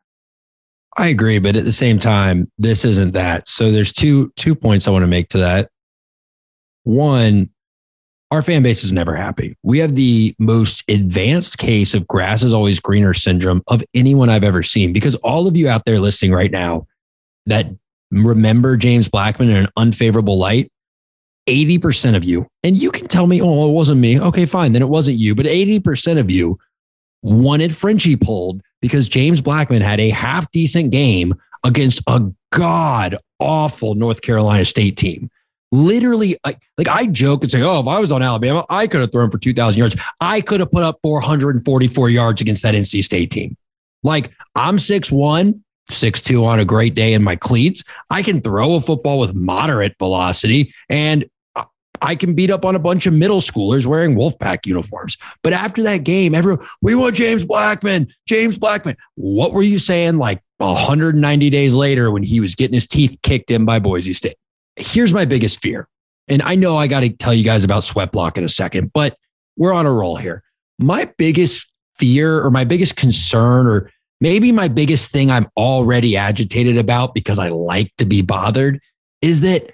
I 0.97 1.09
agree, 1.09 1.39
but 1.39 1.57
at 1.57 1.65
the 1.65 1.73
same 1.73 1.99
time, 1.99 2.51
this 2.59 2.85
isn't 2.85 3.13
that. 3.13 3.49
So 3.49 3.71
there's 3.71 3.93
two 3.93 4.33
two 4.37 4.55
points 4.55 4.87
I 4.87 4.91
want 4.91 5.03
to 5.03 5.09
make 5.09 5.29
to 5.31 5.39
that. 5.39 5.71
One, 6.85 7.51
our 8.35 8.43
fan 8.43 8.63
base 8.63 8.83
is 8.85 8.93
never 8.93 9.15
happy. 9.15 9.57
We 9.63 9.79
have 9.79 9.95
the 9.95 10.35
most 10.39 10.83
advanced 10.91 11.59
case 11.59 11.95
of 11.95 12.07
grass 12.07 12.43
is 12.43 12.53
always 12.53 12.81
greener 12.81 13.15
syndrome 13.15 13.63
of 13.69 13.83
anyone 13.95 14.29
I've 14.29 14.45
ever 14.45 14.63
seen 14.63 14.93
because 14.93 15.15
all 15.17 15.47
of 15.47 15.57
you 15.57 15.69
out 15.69 15.85
there 15.85 16.01
listening 16.01 16.33
right 16.33 16.51
now 16.51 16.87
that 17.47 17.67
remember 18.11 18.77
James 18.77 19.09
Blackman 19.09 19.51
in 19.51 19.57
an 19.57 19.69
unfavorable 19.77 20.37
light, 20.37 20.71
80% 21.49 22.17
of 22.17 22.25
you, 22.25 22.47
and 22.63 22.77
you 22.77 22.91
can 22.91 23.07
tell 23.07 23.27
me, 23.27 23.41
oh, 23.41 23.69
it 23.69 23.73
wasn't 23.73 24.01
me. 24.01 24.21
Okay, 24.21 24.47
fine. 24.47 24.73
Then 24.73 24.83
it 24.83 24.89
wasn't 24.89 25.19
you. 25.19 25.35
But 25.35 25.47
80% 25.47 26.19
of 26.19 26.31
you 26.31 26.59
wanted 27.23 27.77
Frenchie 27.77 28.17
pulled 28.17 28.63
because 28.81 29.09
James 29.09 29.41
Blackman 29.41 29.83
had 29.83 30.01
a 30.01 30.11
half 30.11 30.51
decent 30.51 30.91
game 30.91 31.35
against 31.65 32.01
a 32.07 32.21
god 32.51 33.17
awful 33.39 33.95
North 33.95 34.23
Carolina 34.23 34.65
State 34.65 34.97
team. 34.97 35.31
Literally, 35.75 36.37
like, 36.47 36.61
like 36.79 36.87
I 36.87 37.07
joke 37.07 37.43
and 37.43 37.51
say, 37.51 37.61
oh, 37.61 37.81
if 37.81 37.89
I 37.89 37.99
was 37.99 38.13
on 38.13 38.23
Alabama, 38.23 38.65
I 38.71 38.87
could 38.87 39.01
have 39.01 39.11
thrown 39.11 39.29
for 39.29 39.39
2,000 39.39 39.77
yards. 39.77 39.97
I 40.21 40.41
could 40.41 40.61
have 40.61 40.71
put 40.71 40.85
up 40.85 41.01
444 41.03 42.11
yards 42.11 42.41
against 42.41 42.63
that 42.63 42.77
NC 42.77 43.03
State 43.03 43.33
team. 43.33 43.57
Like 44.05 44.31
I'm 44.55 44.77
6'1, 44.77 45.61
6'2 45.91 46.45
on 46.45 46.61
a 46.61 46.65
great 46.65 46.95
day 46.95 47.13
in 47.13 47.25
my 47.25 47.35
cleats. 47.35 47.83
I 48.09 48.23
can 48.23 48.41
throw 48.41 48.75
a 48.75 48.81
football 48.81 49.19
with 49.19 49.35
moderate 49.35 49.97
velocity 49.99 50.73
and 50.89 51.25
I- 52.01 52.15
can 52.15 52.35
beat 52.35 52.51
up 52.51 52.65
on 52.65 52.77
a 52.77 52.79
bunch 52.79 53.07
of 53.07 53.15
middle 53.15 53.41
schoolers 53.41 53.85
wearing 53.85 54.15
Wolfpack 54.15 54.67
uniforms. 54.67 55.17
But 55.43 55.55
after 55.55 55.83
that 55.83 56.05
game, 56.05 56.37
everyone, 56.37 56.65
we 56.83 56.95
want 56.95 57.17
James 57.17 57.45
Blackman, 57.45 58.13
James 58.29 58.59
Blackman. 58.59 58.97
What 59.17 59.53
were 59.53 59.63
you 59.63 59.81
saying 59.81 60.19
like 60.19 60.41
190 60.59 61.51
days 61.51 61.75
later 61.75 62.13
when 62.13 62.23
he 62.23 62.39
was 62.39 62.55
getting 62.55 62.75
his 62.75 62.87
teeth 62.87 63.19
kicked 63.23 63.51
in 63.51 63.65
by 63.65 63.81
Boise 63.81 64.13
State? 64.13 64.37
Here's 64.77 65.13
my 65.13 65.25
biggest 65.25 65.61
fear. 65.61 65.89
And 66.29 66.43
I 66.43 66.55
know 66.55 66.77
I 66.77 66.87
got 66.87 67.01
to 67.01 67.11
tell 67.11 67.35
you 67.35 67.45
guys 67.45 67.65
about 67.65 67.85
sweat 67.85 68.13
block 68.13 68.39
in 68.39 68.45
a 68.45 68.49
second, 68.49 68.93
but 68.93 69.17
we're 69.57 69.73
on 69.73 69.87
a 69.87 69.93
roll 69.93 70.17
here. 70.17 70.43
My 70.79 71.11
biggest 71.19 71.71
fear 71.97 72.43
or 72.43 72.51
my 72.51 72.65
biggest 72.65 72.97
concern 72.97 73.67
or 73.67 73.91
maybe 74.21 74.51
my 74.53 74.69
biggest 74.69 75.11
thing 75.11 75.31
I'm 75.31 75.47
already 75.57 76.17
agitated 76.17 76.79
about 76.79 77.15
because 77.15 77.39
I 77.39 77.49
like 77.49 77.93
to 77.99 78.05
be 78.05 78.23
bothered 78.23 78.81
is 79.21 79.43
that 79.43 79.73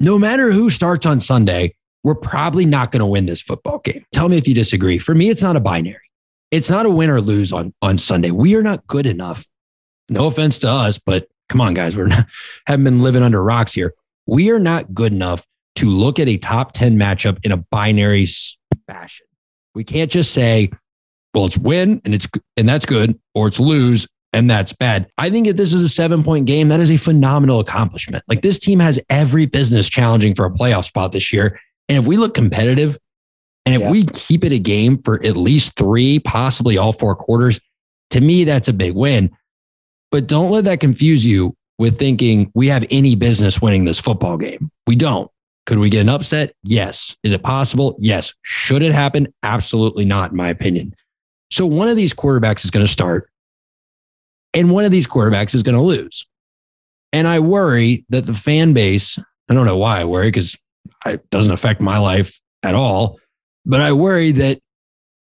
no 0.00 0.18
matter 0.18 0.52
who 0.52 0.70
starts 0.70 1.06
on 1.06 1.20
Sunday, 1.20 1.74
we're 2.02 2.14
probably 2.14 2.66
not 2.66 2.92
going 2.92 3.00
to 3.00 3.06
win 3.06 3.26
this 3.26 3.42
football 3.42 3.78
game. 3.78 4.04
Tell 4.12 4.28
me 4.28 4.36
if 4.36 4.46
you 4.46 4.54
disagree. 4.54 4.98
For 4.98 5.14
me, 5.14 5.30
it's 5.30 5.42
not 5.42 5.56
a 5.56 5.60
binary. 5.60 5.98
It's 6.50 6.70
not 6.70 6.86
a 6.86 6.90
win 6.90 7.10
or 7.10 7.20
lose 7.20 7.52
on, 7.52 7.74
on 7.82 7.98
Sunday. 7.98 8.30
We 8.30 8.54
are 8.56 8.62
not 8.62 8.86
good 8.86 9.06
enough. 9.06 9.46
No 10.08 10.26
offense 10.26 10.58
to 10.60 10.68
us, 10.68 10.98
but 10.98 11.28
come 11.48 11.60
on, 11.60 11.74
guys. 11.74 11.96
We're 11.96 12.06
not 12.06 12.26
haven't 12.66 12.84
been 12.84 13.00
living 13.00 13.22
under 13.22 13.42
rocks 13.42 13.72
here. 13.72 13.94
We 14.26 14.50
are 14.50 14.58
not 14.58 14.94
good 14.94 15.12
enough 15.12 15.44
to 15.76 15.90
look 15.90 16.18
at 16.18 16.28
a 16.28 16.38
top 16.38 16.72
10 16.72 16.98
matchup 16.98 17.38
in 17.44 17.52
a 17.52 17.56
binary 17.56 18.26
fashion. 18.86 19.26
We 19.74 19.84
can't 19.84 20.10
just 20.10 20.32
say, 20.32 20.70
well, 21.34 21.46
it's 21.46 21.58
win 21.58 22.00
and 22.04 22.14
it's 22.14 22.28
and 22.56 22.68
that's 22.68 22.86
good, 22.86 23.18
or 23.34 23.48
it's 23.48 23.58
lose 23.58 24.06
and 24.32 24.48
that's 24.48 24.72
bad. 24.72 25.08
I 25.18 25.30
think 25.30 25.46
if 25.48 25.56
this 25.56 25.72
is 25.72 25.82
a 25.82 25.88
seven 25.88 26.22
point 26.22 26.46
game, 26.46 26.68
that 26.68 26.80
is 26.80 26.90
a 26.90 26.96
phenomenal 26.96 27.60
accomplishment. 27.60 28.22
Like 28.28 28.42
this 28.42 28.58
team 28.58 28.78
has 28.78 29.00
every 29.10 29.46
business 29.46 29.88
challenging 29.88 30.34
for 30.34 30.44
a 30.44 30.50
playoff 30.50 30.84
spot 30.84 31.12
this 31.12 31.32
year. 31.32 31.58
And 31.88 31.98
if 31.98 32.06
we 32.06 32.16
look 32.16 32.34
competitive 32.34 32.96
and 33.66 33.74
if 33.74 33.80
Yeah. 33.80 33.90
we 33.90 34.04
keep 34.06 34.44
it 34.44 34.52
a 34.52 34.58
game 34.58 34.98
for 35.02 35.24
at 35.24 35.36
least 35.36 35.76
three, 35.76 36.20
possibly 36.20 36.78
all 36.78 36.92
four 36.92 37.16
quarters, 37.16 37.60
to 38.10 38.20
me, 38.20 38.44
that's 38.44 38.68
a 38.68 38.72
big 38.72 38.94
win. 38.94 39.30
But 40.12 40.28
don't 40.28 40.50
let 40.50 40.64
that 40.64 40.78
confuse 40.80 41.26
you 41.26 41.56
with 41.78 41.98
thinking 41.98 42.50
we 42.54 42.68
have 42.68 42.84
any 42.90 43.14
business 43.14 43.60
winning 43.60 43.84
this 43.84 44.00
football 44.00 44.36
game. 44.36 44.70
We 44.86 44.96
don't. 44.96 45.30
Could 45.66 45.78
we 45.78 45.88
get 45.88 46.02
an 46.02 46.08
upset? 46.08 46.54
Yes. 46.62 47.16
Is 47.22 47.32
it 47.32 47.42
possible? 47.42 47.96
Yes. 47.98 48.34
Should 48.42 48.82
it 48.82 48.92
happen? 48.92 49.32
Absolutely 49.42 50.04
not, 50.04 50.32
in 50.32 50.36
my 50.36 50.48
opinion. 50.48 50.94
So 51.50 51.66
one 51.66 51.88
of 51.88 51.96
these 51.96 52.12
quarterbacks 52.12 52.64
is 52.64 52.70
going 52.70 52.84
to 52.84 52.90
start, 52.90 53.30
and 54.52 54.70
one 54.70 54.84
of 54.84 54.90
these 54.90 55.06
quarterbacks 55.06 55.54
is 55.54 55.62
going 55.62 55.76
to 55.76 55.80
lose. 55.80 56.26
And 57.12 57.28
I 57.28 57.38
worry 57.38 58.04
that 58.08 58.26
the 58.26 58.34
fan 58.34 58.72
base, 58.72 59.18
I 59.48 59.54
don't 59.54 59.66
know 59.66 59.76
why 59.76 60.00
I 60.00 60.04
worry 60.04 60.28
because 60.28 60.56
it 61.06 61.28
doesn't 61.30 61.52
affect 61.52 61.80
my 61.80 61.98
life 61.98 62.40
at 62.62 62.74
all, 62.74 63.20
but 63.64 63.80
I 63.80 63.92
worry 63.92 64.32
that 64.32 64.58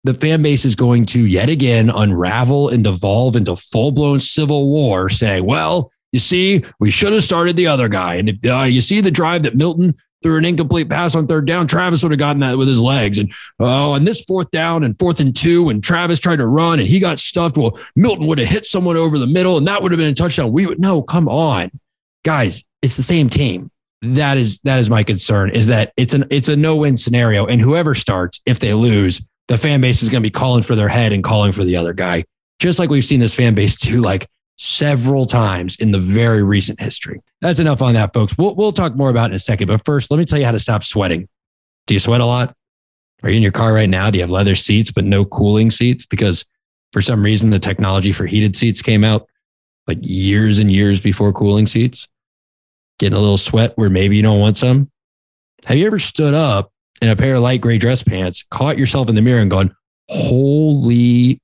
the 0.03 0.13
fan 0.13 0.41
base 0.41 0.65
is 0.65 0.75
going 0.75 1.05
to 1.07 1.25
yet 1.25 1.50
again 1.50 1.89
unravel 1.89 2.69
and 2.69 2.83
devolve 2.83 3.36
into 3.36 3.55
full 3.55 3.91
blown 3.91 4.19
civil 4.19 4.69
war, 4.69 5.10
saying, 5.10 5.45
well, 5.45 5.91
you 6.13 6.20
see, 6.20 6.63
we 6.79 6.91
should 6.91 7.12
have 7.12 7.24
started 7.24 7.58
the 7.58 7.67
other 7.67 7.89
guy. 7.89 8.15
And 8.15 8.29
if, 8.29 8.46
uh, 8.46 8.63
you 8.63 8.79
see 8.79 9.01
the 9.01 9.12
drive 9.12 9.43
that 9.43 9.55
Milton 9.55 9.96
threw 10.22 10.38
an 10.38 10.46
incomplete 10.46 10.89
pass 10.89 11.15
on 11.15 11.27
third 11.27 11.46
down. 11.46 11.67
Travis 11.67 12.01
would 12.01 12.13
have 12.13 12.20
gotten 12.20 12.39
that 12.39 12.58
with 12.58 12.67
his 12.67 12.79
legs. 12.79 13.17
And 13.17 13.34
oh, 13.60 13.96
and 13.96 14.08
this 14.08 14.24
fourth 14.24 14.50
down 14.51 14.84
and 14.84 14.98
fourth 14.98 15.20
and 15.20 15.36
two, 15.36 15.70
and 15.70 15.84
Travis 15.84 16.20
tried 16.20 16.38
to 16.38 16.48
run 16.48 16.79
and 16.79 16.88
he 16.88 17.00
got 17.00 17.20
stuffed. 17.20 17.58
Well, 17.58 17.77
Milton 17.96 18.27
would 18.27 18.39
have 18.39 18.48
hit 18.48 18.65
someone 18.65 18.96
over 18.96 19.20
the 19.20 19.27
middle 19.27 19.58
and 19.58 19.67
that 19.67 19.84
would 19.84 19.91
have 19.91 20.00
been 20.00 20.12
a 20.12 20.15
touchdown. 20.15 20.53
We 20.53 20.65
would 20.65 20.79
no, 20.79 21.01
come 21.01 21.27
on. 21.27 21.72
Guys, 22.24 22.63
it's 22.82 22.96
the 22.96 23.03
same 23.03 23.27
team. 23.27 23.70
That 24.03 24.38
is 24.38 24.60
that 24.62 24.79
is 24.79 24.89
my 24.89 25.03
concern 25.03 25.50
is 25.50 25.67
that 25.67 25.93
it's 25.98 26.13
an 26.13 26.25
it's 26.29 26.48
a 26.48 26.55
no-win 26.55 26.96
scenario. 26.96 27.46
And 27.46 27.60
whoever 27.60 27.96
starts, 27.96 28.39
if 28.46 28.60
they 28.60 28.74
lose, 28.74 29.27
the 29.48 29.58
fan 29.58 29.82
base 29.82 30.03
is 30.03 30.10
going 30.10 30.22
to 30.22 30.27
be 30.27 30.32
calling 30.32 30.63
for 30.63 30.75
their 30.75 30.89
head 30.89 31.12
and 31.12 31.24
calling 31.24 31.51
for 31.51 31.63
the 31.63 31.75
other 31.75 31.93
guy. 31.93 32.24
Just 32.60 32.79
like 32.79 32.89
we've 32.89 33.03
seen 33.03 33.20
this 33.20 33.34
fan 33.34 33.55
base 33.55 33.75
do 33.75 34.01
like 34.01 34.27
several 34.57 35.25
times 35.25 35.75
in 35.77 35.91
the 35.91 36.00
very 36.00 36.43
recent 36.43 36.79
history. 36.79 37.22
That's 37.41 37.60
enough 37.60 37.81
on 37.81 37.93
that, 37.95 38.13
folks. 38.13 38.38
We'll, 38.38 38.55
we'll 38.55 38.72
talk 38.72 38.95
more 38.95 39.10
about 39.10 39.25
it 39.25 39.33
in 39.33 39.36
a 39.36 39.39
second. 39.39 39.67
But 39.67 39.83
first, 39.86 40.12
let 40.12 40.17
me 40.17 40.25
tell 40.25 40.39
you 40.39 40.45
how 40.45 40.51
to 40.51 40.60
stop 40.60 40.83
sweating. 40.83 41.27
Do 41.88 41.93
you 41.93 42.00
sweat 42.00 42.22
a 42.22 42.25
lot? 42.25 42.55
Are 43.24 43.29
you 43.29 43.38
in 43.38 43.43
your 43.43 43.51
car 43.51 43.74
right 43.74 43.89
now? 43.89 44.10
Do 44.10 44.17
you 44.17 44.24
have 44.24 44.31
leather 44.31 44.55
seats 44.55 44.91
but 44.91 45.05
no 45.05 45.25
cooling 45.25 45.72
seats? 45.72 46.05
Because 46.05 46.45
for 46.91 47.01
some 47.01 47.24
reason, 47.24 47.50
the 47.50 47.60
technology 47.60 48.12
for 48.12 48.25
heated 48.25 48.55
seats 48.55 48.81
came 48.81 49.03
out 49.03 49.27
like 49.88 49.98
years 50.01 50.60
and 50.60 50.72
years 50.72 51.00
before 51.00 51.33
cooling 51.33 51.67
seats. 51.67 52.07
Getting 53.00 53.17
a 53.17 53.22
little 53.22 53.38
sweat 53.38 53.77
where 53.77 53.89
maybe 53.89 54.15
you 54.15 54.22
don't 54.22 54.39
want 54.39 54.57
some. 54.57 54.91
Have 55.65 55.77
you 55.77 55.88
ever 55.88 56.00
stood 56.00 56.33
up 56.33 56.72
in 57.01 57.10
a 57.10 57.15
pair 57.15 57.36
of 57.36 57.41
light 57.41 57.62
gray 57.62 57.77
dress 57.77 58.03
pants, 58.03 58.45
caught 58.50 58.77
yourself 58.77 59.10
in 59.10 59.15
the 59.15 59.22
mirror 59.22 59.41
and 59.41 59.51
gone, 59.51 59.75
holy 60.10 61.41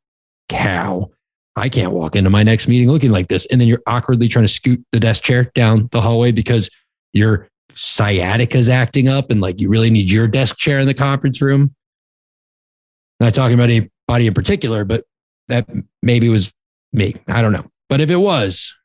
cow, 0.47 1.09
I 1.55 1.69
can't 1.69 1.91
walk 1.91 2.15
into 2.15 2.29
my 2.29 2.43
next 2.43 2.67
meeting 2.67 2.89
looking 2.89 3.11
like 3.11 3.27
this. 3.27 3.45
And 3.47 3.59
then 3.59 3.67
you're 3.67 3.81
awkwardly 3.87 4.27
trying 4.27 4.45
to 4.45 4.49
scoot 4.49 4.83
the 4.91 4.99
desk 4.99 5.23
chair 5.23 5.51
down 5.55 5.89
the 5.91 6.01
hallway 6.01 6.31
because 6.31 6.69
your 7.13 7.47
sciatica 7.75 8.57
is 8.57 8.69
acting 8.69 9.07
up 9.07 9.31
and 9.31 9.41
like 9.41 9.59
you 9.59 9.69
really 9.69 9.89
need 9.89 10.11
your 10.11 10.27
desk 10.27 10.57
chair 10.57 10.79
in 10.79 10.87
the 10.87 10.93
conference 10.93 11.41
room. 11.41 11.75
Not 13.19 13.33
talking 13.33 13.55
about 13.55 13.69
anybody 13.69 14.27
in 14.27 14.33
particular, 14.33 14.85
but 14.85 15.03
that 15.47 15.67
maybe 16.01 16.29
was 16.29 16.53
me. 16.93 17.15
I 17.27 17.41
don't 17.41 17.51
know. 17.51 17.65
But 17.89 18.01
if 18.01 18.09
it 18.09 18.17
was, 18.17 18.75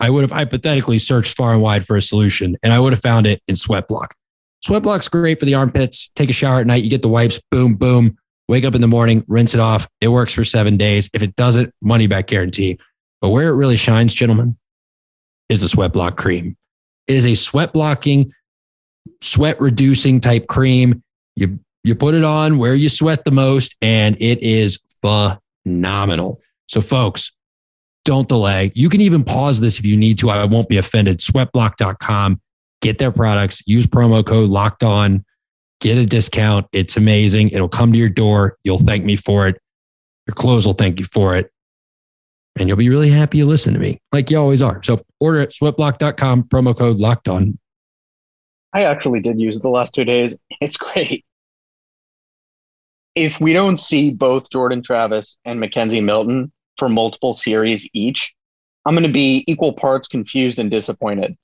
I 0.00 0.10
would 0.10 0.22
have 0.22 0.32
hypothetically 0.32 0.98
searched 0.98 1.36
far 1.36 1.52
and 1.52 1.62
wide 1.62 1.86
for 1.86 1.96
a 1.96 2.02
solution 2.02 2.56
and 2.62 2.72
I 2.72 2.80
would 2.80 2.92
have 2.92 3.02
found 3.02 3.26
it 3.26 3.42
in 3.46 3.56
Sweat 3.56 3.88
Block. 3.88 4.14
Sweat 4.62 4.82
Block's 4.82 5.08
great 5.08 5.38
for 5.38 5.46
the 5.46 5.54
armpits. 5.54 6.10
Take 6.16 6.30
a 6.30 6.32
shower 6.32 6.60
at 6.60 6.66
night, 6.66 6.82
you 6.82 6.90
get 6.90 7.02
the 7.02 7.08
wipes, 7.08 7.40
boom, 7.50 7.74
boom. 7.74 8.16
Wake 8.48 8.64
up 8.64 8.74
in 8.74 8.80
the 8.80 8.88
morning, 8.88 9.24
rinse 9.26 9.54
it 9.54 9.60
off. 9.60 9.88
It 10.00 10.08
works 10.08 10.32
for 10.32 10.44
seven 10.44 10.76
days. 10.76 11.10
If 11.12 11.22
it 11.22 11.34
doesn't, 11.36 11.74
money 11.80 12.06
back 12.06 12.28
guarantee. 12.28 12.78
But 13.20 13.30
where 13.30 13.48
it 13.48 13.54
really 13.54 13.76
shines, 13.76 14.14
gentlemen, 14.14 14.56
is 15.48 15.62
the 15.62 15.68
Sweat 15.68 15.92
Block 15.92 16.16
cream. 16.16 16.56
It 17.06 17.16
is 17.16 17.26
a 17.26 17.34
sweat 17.34 17.72
blocking, 17.72 18.32
sweat 19.20 19.60
reducing 19.60 20.20
type 20.20 20.48
cream. 20.48 21.02
You 21.36 21.60
you 21.84 21.94
put 21.94 22.14
it 22.14 22.24
on 22.24 22.58
where 22.58 22.74
you 22.74 22.88
sweat 22.88 23.24
the 23.24 23.30
most, 23.30 23.76
and 23.80 24.16
it 24.20 24.42
is 24.42 24.80
phenomenal. 25.02 26.40
So, 26.68 26.80
folks, 26.80 27.30
don't 28.04 28.28
delay. 28.28 28.72
You 28.74 28.88
can 28.88 29.00
even 29.00 29.22
pause 29.22 29.60
this 29.60 29.78
if 29.78 29.86
you 29.86 29.96
need 29.96 30.18
to. 30.18 30.30
I 30.30 30.44
won't 30.44 30.68
be 30.68 30.78
offended. 30.78 31.20
Sweatblock.com 31.20 32.40
get 32.86 32.98
their 32.98 33.10
products, 33.10 33.62
use 33.66 33.86
promo 33.86 34.24
code 34.24 34.48
locked 34.48 34.84
on, 34.84 35.24
get 35.80 35.98
a 35.98 36.06
discount. 36.06 36.66
It's 36.72 36.96
amazing. 36.96 37.50
It'll 37.50 37.68
come 37.68 37.92
to 37.92 37.98
your 37.98 38.08
door. 38.08 38.56
You'll 38.64 38.78
thank 38.78 39.04
me 39.04 39.16
for 39.16 39.48
it. 39.48 39.60
Your 40.26 40.34
clothes 40.34 40.66
will 40.66 40.74
thank 40.74 40.98
you 40.98 41.06
for 41.06 41.36
it. 41.36 41.50
And 42.58 42.68
you'll 42.68 42.78
be 42.78 42.88
really 42.88 43.10
happy 43.10 43.38
you 43.38 43.46
listen 43.46 43.74
to 43.74 43.80
me 43.80 44.00
like 44.12 44.30
you 44.30 44.38
always 44.38 44.62
are. 44.62 44.82
So 44.82 45.00
order 45.20 45.40
at 45.40 45.52
sweatblock.com, 45.52 46.44
promo 46.44 46.76
code 46.76 46.96
locked 46.96 47.28
on. 47.28 47.58
I 48.72 48.84
actually 48.84 49.20
did 49.20 49.40
use 49.40 49.56
it 49.56 49.62
the 49.62 49.68
last 49.68 49.94
two 49.94 50.04
days. 50.04 50.36
It's 50.60 50.78
great. 50.78 51.24
If 53.14 53.40
we 53.40 53.52
don't 53.52 53.78
see 53.78 54.10
both 54.10 54.50
Jordan 54.50 54.82
Travis 54.82 55.38
and 55.44 55.62
McKenzie 55.62 56.02
Milton 56.02 56.50
for 56.78 56.88
multiple 56.88 57.34
series 57.34 57.88
each, 57.92 58.34
I'm 58.86 58.94
going 58.94 59.06
to 59.06 59.12
be 59.12 59.44
equal 59.46 59.72
parts 59.72 60.08
confused 60.08 60.58
and 60.58 60.70
disappointed 60.70 61.36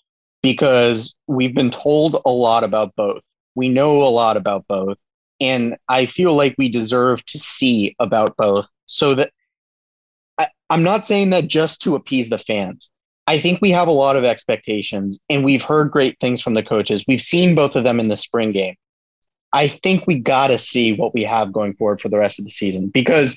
because 0.43 1.17
we've 1.27 1.55
been 1.55 1.71
told 1.71 2.23
a 2.25 2.31
lot 2.31 2.65
about 2.65 2.95
both. 2.97 3.23
We 3.55 3.69
know 3.69 4.03
a 4.03 4.09
lot 4.09 4.37
about 4.37 4.67
both. 4.69 4.99
And 5.41 5.77
I 5.89 6.07
feel 6.07 6.35
like 6.35 6.55
we 6.57 6.69
deserve 6.69 7.25
to 7.27 7.39
see 7.39 7.97
about 7.99 8.37
both 8.37 8.69
so 8.87 9.15
that 9.15 9.33
I, 10.39 10.49
I'm 10.71 10.83
not 10.83 11.07
saying 11.07 11.31
that 11.31 11.49
just 11.49 11.83
to 11.83 11.95
appease 11.97 12.29
the 12.29 12.39
fans. 12.39 12.91
I 13.27 13.41
think 13.41 13.61
we 13.61 13.71
have 13.71 13.89
a 13.89 13.93
lot 13.93 14.17
of 14.17 14.25
expectations 14.25 15.19
and 15.29 15.45
we've 15.45 15.63
heard 15.63 15.91
great 15.91 16.19
things 16.21 16.43
from 16.43 16.55
the 16.55 16.63
coaches. 16.63 17.05
We've 17.07 17.21
seen 17.21 17.55
both 17.55 17.77
of 17.77 17.85
them 17.85 18.01
in 18.01 18.09
the 18.09 18.17
spring 18.17 18.51
game. 18.51 18.75
I 19.53 19.69
think 19.69 20.07
we 20.07 20.19
got 20.19 20.49
to 20.49 20.59
see 20.59 20.93
what 20.93 21.15
we 21.15 21.23
have 21.25 21.53
going 21.53 21.75
forward 21.75 22.01
for 22.01 22.09
the 22.09 22.19
rest 22.19 22.39
of 22.39 22.45
the 22.45 22.51
season 22.51 22.89
because 22.89 23.37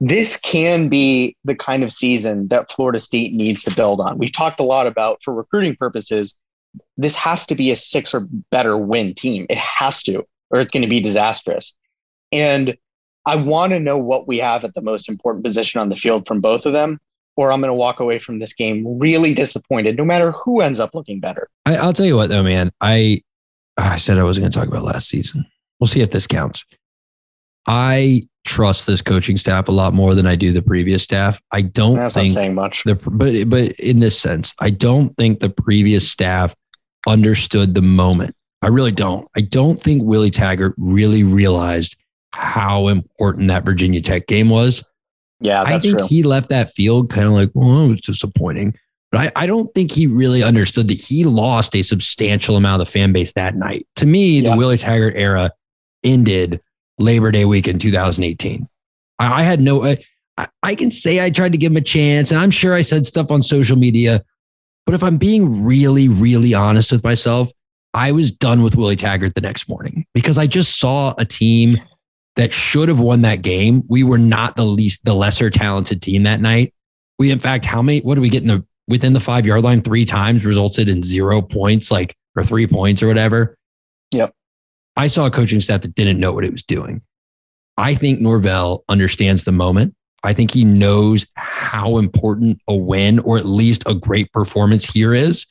this 0.00 0.38
can 0.40 0.88
be 0.88 1.36
the 1.44 1.54
kind 1.54 1.82
of 1.82 1.92
season 1.92 2.48
that 2.48 2.70
Florida 2.70 2.98
State 2.98 3.32
needs 3.32 3.62
to 3.64 3.74
build 3.74 4.00
on. 4.00 4.18
We've 4.18 4.32
talked 4.32 4.60
a 4.60 4.64
lot 4.64 4.86
about 4.86 5.22
for 5.22 5.32
recruiting 5.32 5.74
purposes. 5.74 6.36
This 6.96 7.16
has 7.16 7.46
to 7.46 7.54
be 7.54 7.70
a 7.70 7.76
six 7.76 8.14
or 8.14 8.26
better 8.50 8.76
win 8.76 9.14
team. 9.14 9.46
It 9.50 9.58
has 9.58 10.02
to, 10.04 10.24
or 10.50 10.60
it's 10.60 10.72
going 10.72 10.82
to 10.82 10.88
be 10.88 11.00
disastrous. 11.00 11.76
And 12.32 12.76
I 13.26 13.36
want 13.36 13.72
to 13.72 13.80
know 13.80 13.98
what 13.98 14.28
we 14.28 14.38
have 14.38 14.64
at 14.64 14.74
the 14.74 14.80
most 14.80 15.08
important 15.08 15.44
position 15.44 15.80
on 15.80 15.88
the 15.88 15.96
field 15.96 16.26
from 16.26 16.40
both 16.40 16.64
of 16.64 16.72
them, 16.72 17.00
or 17.36 17.52
I'm 17.52 17.60
going 17.60 17.70
to 17.70 17.74
walk 17.74 18.00
away 18.00 18.18
from 18.18 18.38
this 18.38 18.54
game 18.54 18.98
really 18.98 19.34
disappointed, 19.34 19.96
no 19.96 20.04
matter 20.04 20.32
who 20.32 20.60
ends 20.60 20.80
up 20.80 20.94
looking 20.94 21.20
better. 21.20 21.48
I, 21.66 21.84
will 21.84 21.92
tell 21.92 22.06
you 22.06 22.16
what, 22.16 22.28
though, 22.28 22.42
man. 22.42 22.72
I 22.80 23.22
I 23.76 23.96
said 23.96 24.18
I 24.18 24.22
wasn't 24.22 24.44
going 24.44 24.52
to 24.52 24.58
talk 24.58 24.68
about 24.68 24.84
last 24.84 25.08
season. 25.08 25.44
We'll 25.78 25.88
see 25.88 26.00
if 26.00 26.10
this 26.10 26.26
counts. 26.26 26.64
I 27.66 28.22
trust 28.46 28.86
this 28.86 29.02
coaching 29.02 29.36
staff 29.36 29.68
a 29.68 29.72
lot 29.72 29.92
more 29.92 30.14
than 30.14 30.26
I 30.26 30.36
do 30.36 30.52
the 30.52 30.62
previous 30.62 31.02
staff. 31.02 31.40
I 31.52 31.62
don't 31.62 31.96
That's 31.96 32.14
think 32.14 32.32
not 32.32 32.34
saying 32.34 32.54
much. 32.54 32.84
The, 32.84 32.94
but 32.94 33.50
but 33.50 33.72
in 33.72 34.00
this 34.00 34.18
sense, 34.18 34.54
I 34.60 34.70
don't 34.70 35.14
think 35.16 35.40
the 35.40 35.50
previous 35.50 36.08
staff 36.08 36.54
understood 37.06 37.74
the 37.74 37.82
moment. 37.82 38.34
I 38.62 38.68
really 38.68 38.92
don't. 38.92 39.28
I 39.36 39.42
don't 39.42 39.78
think 39.78 40.02
Willie 40.02 40.30
Taggart 40.30 40.74
really 40.76 41.22
realized 41.22 41.96
how 42.32 42.88
important 42.88 43.48
that 43.48 43.64
Virginia 43.64 44.00
Tech 44.00 44.26
game 44.26 44.48
was. 44.48 44.84
Yeah, 45.40 45.62
I 45.62 45.78
think 45.78 45.98
true. 45.98 46.06
he 46.08 46.22
left 46.22 46.48
that 46.48 46.72
field 46.72 47.10
kind 47.10 47.26
of 47.26 47.32
like, 47.32 47.50
well, 47.54 47.84
it 47.84 47.88
was 47.88 48.00
disappointing. 48.00 48.74
But 49.12 49.32
I, 49.36 49.42
I, 49.44 49.46
don't 49.46 49.72
think 49.74 49.92
he 49.92 50.06
really 50.06 50.42
understood 50.42 50.88
that 50.88 51.00
he 51.00 51.24
lost 51.24 51.76
a 51.76 51.82
substantial 51.82 52.56
amount 52.56 52.80
of 52.80 52.88
the 52.88 52.92
fan 52.92 53.12
base 53.12 53.32
that 53.32 53.54
night. 53.54 53.86
To 53.96 54.06
me, 54.06 54.40
yeah. 54.40 54.50
the 54.50 54.56
Willie 54.56 54.78
Taggart 54.78 55.14
era 55.16 55.52
ended 56.02 56.60
Labor 56.98 57.30
Day 57.30 57.44
week 57.44 57.68
in 57.68 57.78
2018. 57.78 58.66
I, 59.18 59.40
I 59.40 59.42
had 59.42 59.60
no, 59.60 59.84
I, 59.84 59.98
I 60.62 60.74
can 60.74 60.90
say 60.90 61.24
I 61.24 61.30
tried 61.30 61.52
to 61.52 61.58
give 61.58 61.72
him 61.72 61.76
a 61.76 61.82
chance, 61.82 62.30
and 62.30 62.40
I'm 62.40 62.50
sure 62.50 62.74
I 62.74 62.82
said 62.82 63.06
stuff 63.06 63.30
on 63.30 63.42
social 63.42 63.76
media. 63.76 64.24
But 64.86 64.94
if 64.94 65.02
I'm 65.02 65.18
being 65.18 65.64
really, 65.64 66.08
really 66.08 66.54
honest 66.54 66.92
with 66.92 67.04
myself, 67.04 67.50
I 67.92 68.12
was 68.12 68.30
done 68.30 68.62
with 68.62 68.76
Willie 68.76 68.96
Taggart 68.96 69.34
the 69.34 69.40
next 69.40 69.68
morning 69.68 70.06
because 70.14 70.38
I 70.38 70.46
just 70.46 70.78
saw 70.78 71.14
a 71.18 71.24
team 71.24 71.78
that 72.36 72.52
should 72.52 72.88
have 72.88 73.00
won 73.00 73.22
that 73.22 73.42
game. 73.42 73.82
We 73.88 74.04
were 74.04 74.18
not 74.18 74.56
the 74.56 74.64
least, 74.64 75.04
the 75.04 75.14
lesser 75.14 75.50
talented 75.50 76.02
team 76.02 76.22
that 76.22 76.40
night. 76.40 76.72
We, 77.18 77.30
in 77.30 77.38
fact, 77.38 77.64
how 77.64 77.82
many, 77.82 78.00
what 78.00 78.14
did 78.14 78.20
we 78.20 78.28
get 78.28 78.42
in 78.42 78.48
the, 78.48 78.64
within 78.86 79.12
the 79.12 79.20
five 79.20 79.44
yard 79.44 79.64
line 79.64 79.82
three 79.82 80.04
times 80.04 80.44
resulted 80.44 80.88
in 80.88 81.02
zero 81.02 81.42
points, 81.42 81.90
like, 81.90 82.14
or 82.36 82.44
three 82.44 82.66
points 82.66 83.02
or 83.02 83.08
whatever. 83.08 83.56
Yep. 84.12 84.32
I 84.96 85.08
saw 85.08 85.26
a 85.26 85.30
coaching 85.30 85.60
staff 85.60 85.80
that 85.82 85.94
didn't 85.94 86.20
know 86.20 86.32
what 86.32 86.44
it 86.44 86.52
was 86.52 86.62
doing. 86.62 87.02
I 87.76 87.94
think 87.94 88.20
Norvell 88.20 88.84
understands 88.88 89.44
the 89.44 89.52
moment. 89.52 89.94
I 90.26 90.32
think 90.32 90.50
he 90.50 90.64
knows 90.64 91.24
how 91.34 91.98
important 91.98 92.60
a 92.66 92.74
win 92.74 93.20
or 93.20 93.38
at 93.38 93.46
least 93.46 93.84
a 93.86 93.94
great 93.94 94.32
performance 94.32 94.84
here 94.84 95.14
is. 95.14 95.46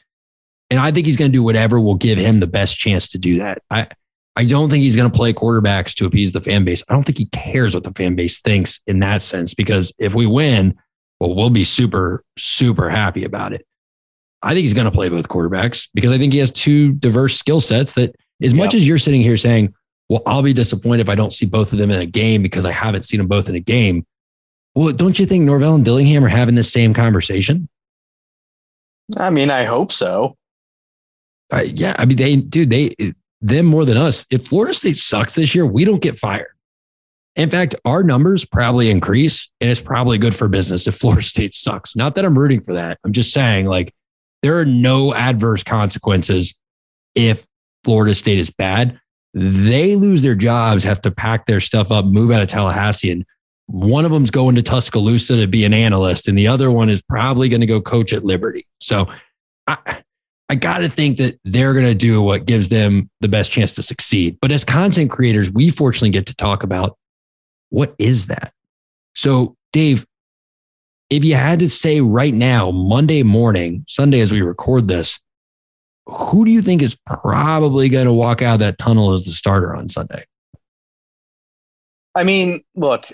And 0.70 0.82
I 0.82 0.92
think 0.92 1.06
he's 1.06 1.16
going 1.16 1.32
to 1.32 1.36
do 1.36 1.44
whatever 1.44 1.80
will 1.80 1.96
give 1.96 2.18
him 2.18 2.42
the 2.42 2.48
best 2.48 2.78
chance 2.78 3.08
to 3.10 3.18
do 3.18 3.38
that. 3.38 3.62
I, 3.72 3.88
I 4.36 4.44
don't 4.44 4.70
think 4.70 4.82
he's 4.82 4.98
going 4.98 5.10
to 5.10 5.16
play 5.16 5.32
quarterbacks 5.32 5.94
to 5.96 6.06
appease 6.06 6.34
the 6.34 6.42
fan 6.42 6.66
base. 6.66 6.84
I 6.90 6.94
don't 6.94 7.04
think 7.04 7.18
he 7.18 7.28
cares 7.28 7.74
what 7.74 7.86
the 7.86 7.94
fan 7.94 8.16
base 8.16 8.42
thinks 8.42 8.82
in 8.86 9.00
that 9.00 9.22
sense, 9.22 9.54
because 9.54 9.94
if 9.98 10.14
we 10.14 10.26
win, 10.26 10.76
well, 11.22 11.34
we'll 11.34 11.50
be 11.50 11.64
super, 11.64 12.26
super 12.38 12.90
happy 12.90 13.24
about 13.24 13.54
it. 13.54 13.66
I 14.42 14.50
think 14.50 14.64
he's 14.64 14.74
going 14.74 14.86
to 14.86 14.92
play 14.92 15.08
both 15.08 15.30
quarterbacks 15.30 15.88
because 15.94 16.12
I 16.12 16.18
think 16.18 16.34
he 16.34 16.40
has 16.40 16.52
two 16.52 16.92
diverse 16.92 17.38
skill 17.38 17.62
sets 17.62 17.94
that 17.94 18.14
as 18.44 18.52
yep. 18.52 18.60
much 18.60 18.74
as 18.74 18.86
you're 18.86 18.98
sitting 18.98 19.22
here 19.22 19.38
saying, 19.38 19.74
well, 20.10 20.22
I'll 20.26 20.44
be 20.44 20.52
disappointed 20.52 21.00
if 21.00 21.10
I 21.10 21.16
don't 21.16 21.32
see 21.32 21.46
both 21.46 21.72
of 21.72 21.80
them 21.80 21.92
in 21.92 22.02
a 22.02 22.06
game 22.06 22.44
because 22.44 22.66
I 22.66 22.74
haven't 22.74 23.06
seen 23.06 23.20
them 23.20 23.28
both 23.28 23.48
in 23.48 23.56
a 23.56 23.62
game. 23.62 24.06
Well, 24.76 24.92
don't 24.92 25.18
you 25.18 25.26
think 25.26 25.46
Norvell 25.46 25.76
and 25.76 25.86
Dillingham 25.86 26.24
are 26.24 26.30
having 26.30 26.56
the 26.56 26.64
same 26.64 26.94
conversation? 26.94 27.70
I 29.18 29.30
mean, 29.30 29.50
I 29.50 29.64
hope 29.64 29.92
so. 29.92 30.36
Uh, 31.52 31.64
yeah, 31.66 31.96
I 31.98 32.06
mean, 32.06 32.18
they, 32.18 32.36
dude, 32.36 32.70
they, 32.70 32.96
them 33.42 33.66
more 33.66 33.86
than 33.86 33.98
us. 33.98 34.26
If 34.30 34.48
Florida 34.48 34.74
State 34.74 34.98
sucks 34.98 35.36
this 35.36 35.54
year, 35.54 35.66
we 35.66 35.86
don't 35.86 36.02
get 36.02 36.18
fired. 36.18 36.48
In 37.36 37.50
fact, 37.50 37.76
our 37.86 38.04
numbers 38.04 38.46
probably 38.46 38.90
increase, 38.90 39.50
and 39.62 39.70
it's 39.70 39.82
probably 39.82 40.18
good 40.18 40.36
for 40.36 40.48
business 40.48 40.88
if 40.88 40.96
Florida 41.00 41.24
State 41.24 41.54
sucks. 41.54 41.96
Not 41.96 42.16
that 42.16 42.26
I'm 42.26 42.38
rooting 42.38 42.62
for 42.62 42.74
that. 42.74 42.98
I'm 43.04 43.14
just 43.14 43.32
saying, 43.32 43.68
like, 43.68 43.94
there 44.42 44.60
are 44.60 44.66
no 44.66 45.14
adverse 45.14 45.64
consequences 45.64 46.56
if 47.14 47.46
Florida 47.84 48.16
State 48.16 48.40
is 48.40 48.50
bad. 48.50 49.00
They 49.34 49.96
lose 49.96 50.22
their 50.22 50.36
jobs, 50.36 50.84
have 50.84 51.02
to 51.02 51.12
pack 51.12 51.46
their 51.46 51.60
stuff 51.60 51.92
up, 51.92 52.06
move 52.06 52.32
out 52.32 52.42
of 52.42 52.48
Tallahassee, 52.48 53.12
and 53.12 53.26
one 53.68 54.06
of 54.06 54.12
them's 54.12 54.32
going 54.32 54.56
to 54.56 54.62
Tuscaloosa 54.62 55.38
to 55.38 55.48
be 55.48 55.66
an 55.66 55.74
analyst, 55.74 56.28
and 56.28 56.38
the 56.38 56.48
other 56.48 56.72
one 56.72 56.90
is 56.90 57.02
probably 57.02 57.50
going 57.50 57.62
to 57.62 57.68
go 57.68 57.82
coach 57.82 58.14
at 58.14 58.24
Liberty. 58.24 58.68
So 58.80 59.08
I, 59.68 60.02
I 60.50 60.56
got 60.56 60.80
to 60.80 60.90
think 60.90 61.18
that 61.18 61.40
they're 61.44 61.74
going 61.74 61.86
to 61.86 61.96
do 61.96 62.22
what 62.22 62.46
gives 62.46 62.70
them 62.70 63.10
the 63.22 63.28
best 63.28 63.52
chance 63.52 63.74
to 63.76 63.84
succeed. 63.84 64.38
But 64.42 64.52
as 64.52 64.64
content 64.64 65.10
creators, 65.10 65.52
we 65.52 65.72
fortunately 65.72 66.12
get 66.12 66.28
to 66.28 66.36
talk 66.36 66.64
about 66.64 66.98
what 67.70 67.96
is 67.98 68.28
that? 68.28 68.54
So, 69.16 69.56
Dave, 69.74 70.06
if 71.10 71.24
you 71.24 71.36
had 71.36 71.60
to 71.60 71.70
say 71.70 72.02
right 72.02 72.34
now, 72.34 72.72
Monday 72.72 73.24
morning, 73.24 73.86
Sunday 73.88 74.20
as 74.20 74.32
we 74.32 74.42
record 74.42 74.88
this, 74.88 75.20
who 76.06 76.46
do 76.46 76.52
you 76.52 76.62
think 76.62 76.82
is 76.82 76.98
probably 77.06 77.90
going 77.90 78.06
to 78.06 78.14
walk 78.14 78.42
out 78.42 78.56
of 78.56 78.60
that 78.60 78.78
tunnel 78.78 79.14
as 79.14 79.26
the 79.26 79.32
starter 79.32 79.76
on 79.76 79.90
Sunday? 79.90 80.26
I 82.16 82.24
mean, 82.24 82.64
look, 82.76 83.06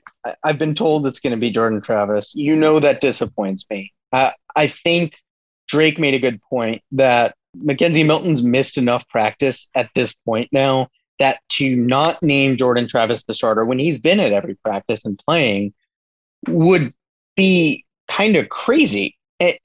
I've 0.44 0.60
been 0.60 0.76
told 0.76 1.08
it's 1.08 1.20
going 1.20 1.32
to 1.32 1.38
be 1.38 1.50
Jordan 1.50 1.82
Travis. 1.82 2.36
You 2.36 2.56
know 2.56 2.80
that 2.80 3.02
disappoints 3.02 3.66
me. 3.70 3.92
Uh, 4.14 4.32
I 4.56 4.68
think 4.68 5.16
Drake 5.68 5.98
made 5.98 6.14
a 6.14 6.20
good 6.20 6.40
point 6.44 6.84
that 6.92 7.36
McKenzie 7.58 8.06
Milton's 8.06 8.44
missed 8.44 8.78
enough 8.78 9.08
practice 9.10 9.70
at 9.76 9.90
this 9.96 10.14
point 10.14 10.50
now 10.52 10.88
that 11.20 11.40
to 11.50 11.76
not 11.76 12.22
name 12.22 12.58
Jordan 12.58 12.88
Travis 12.88 13.24
the 13.24 13.34
starter 13.34 13.66
when 13.66 13.80
he's 13.80 14.00
been 14.00 14.20
at 14.20 14.32
every 14.32 14.56
practice 14.56 15.06
and 15.06 15.22
playing 15.28 15.74
would 16.48 16.94
be 17.36 17.86
kind 18.10 18.36
of 18.36 18.50
crazy. 18.50 19.18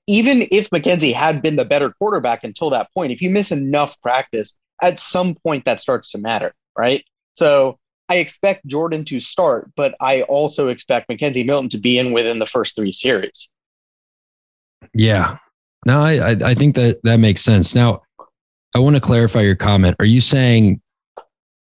Even 0.07 0.47
if 0.51 0.71
McKenzie 0.71 1.13
had 1.13 1.43
been 1.43 1.57
the 1.57 1.65
better 1.65 1.93
quarterback 1.99 2.45
until 2.45 2.71
that 2.71 2.93
point, 2.95 3.13
if 3.13 3.21
you 3.21 3.31
miss 3.31 3.53
enough 3.53 4.01
practice, 4.01 4.59
at 4.83 5.01
some 5.01 5.35
point 5.35 5.65
that 5.65 5.81
starts 5.81 6.11
to 6.11 6.19
matter, 6.19 6.55
right? 6.77 7.05
So 7.35 7.79
I 8.09 8.17
expect 8.17 8.67
Jordan 8.67 9.05
to 9.07 9.19
start, 9.21 9.71
but 9.77 9.95
I 10.01 10.23
also 10.23 10.69
expect 10.69 11.11
McKenzie 11.11 11.45
Milton 11.45 11.69
to 11.71 11.79
be 11.79 11.99
in 11.99 12.13
within 12.13 12.39
the 12.39 12.47
first 12.47 12.77
three 12.77 12.93
series. 12.93 13.49
Yeah. 14.95 15.37
No, 15.85 16.01
I, 16.01 16.37
I 16.45 16.55
think 16.55 16.75
that 16.77 17.01
that 17.03 17.19
makes 17.19 17.43
sense. 17.43 17.75
Now, 17.75 18.03
I 18.75 18.79
want 18.79 18.97
to 18.97 19.03
clarify 19.03 19.41
your 19.41 19.57
comment. 19.57 19.97
Are 19.99 20.05
you 20.05 20.21
saying 20.21 20.81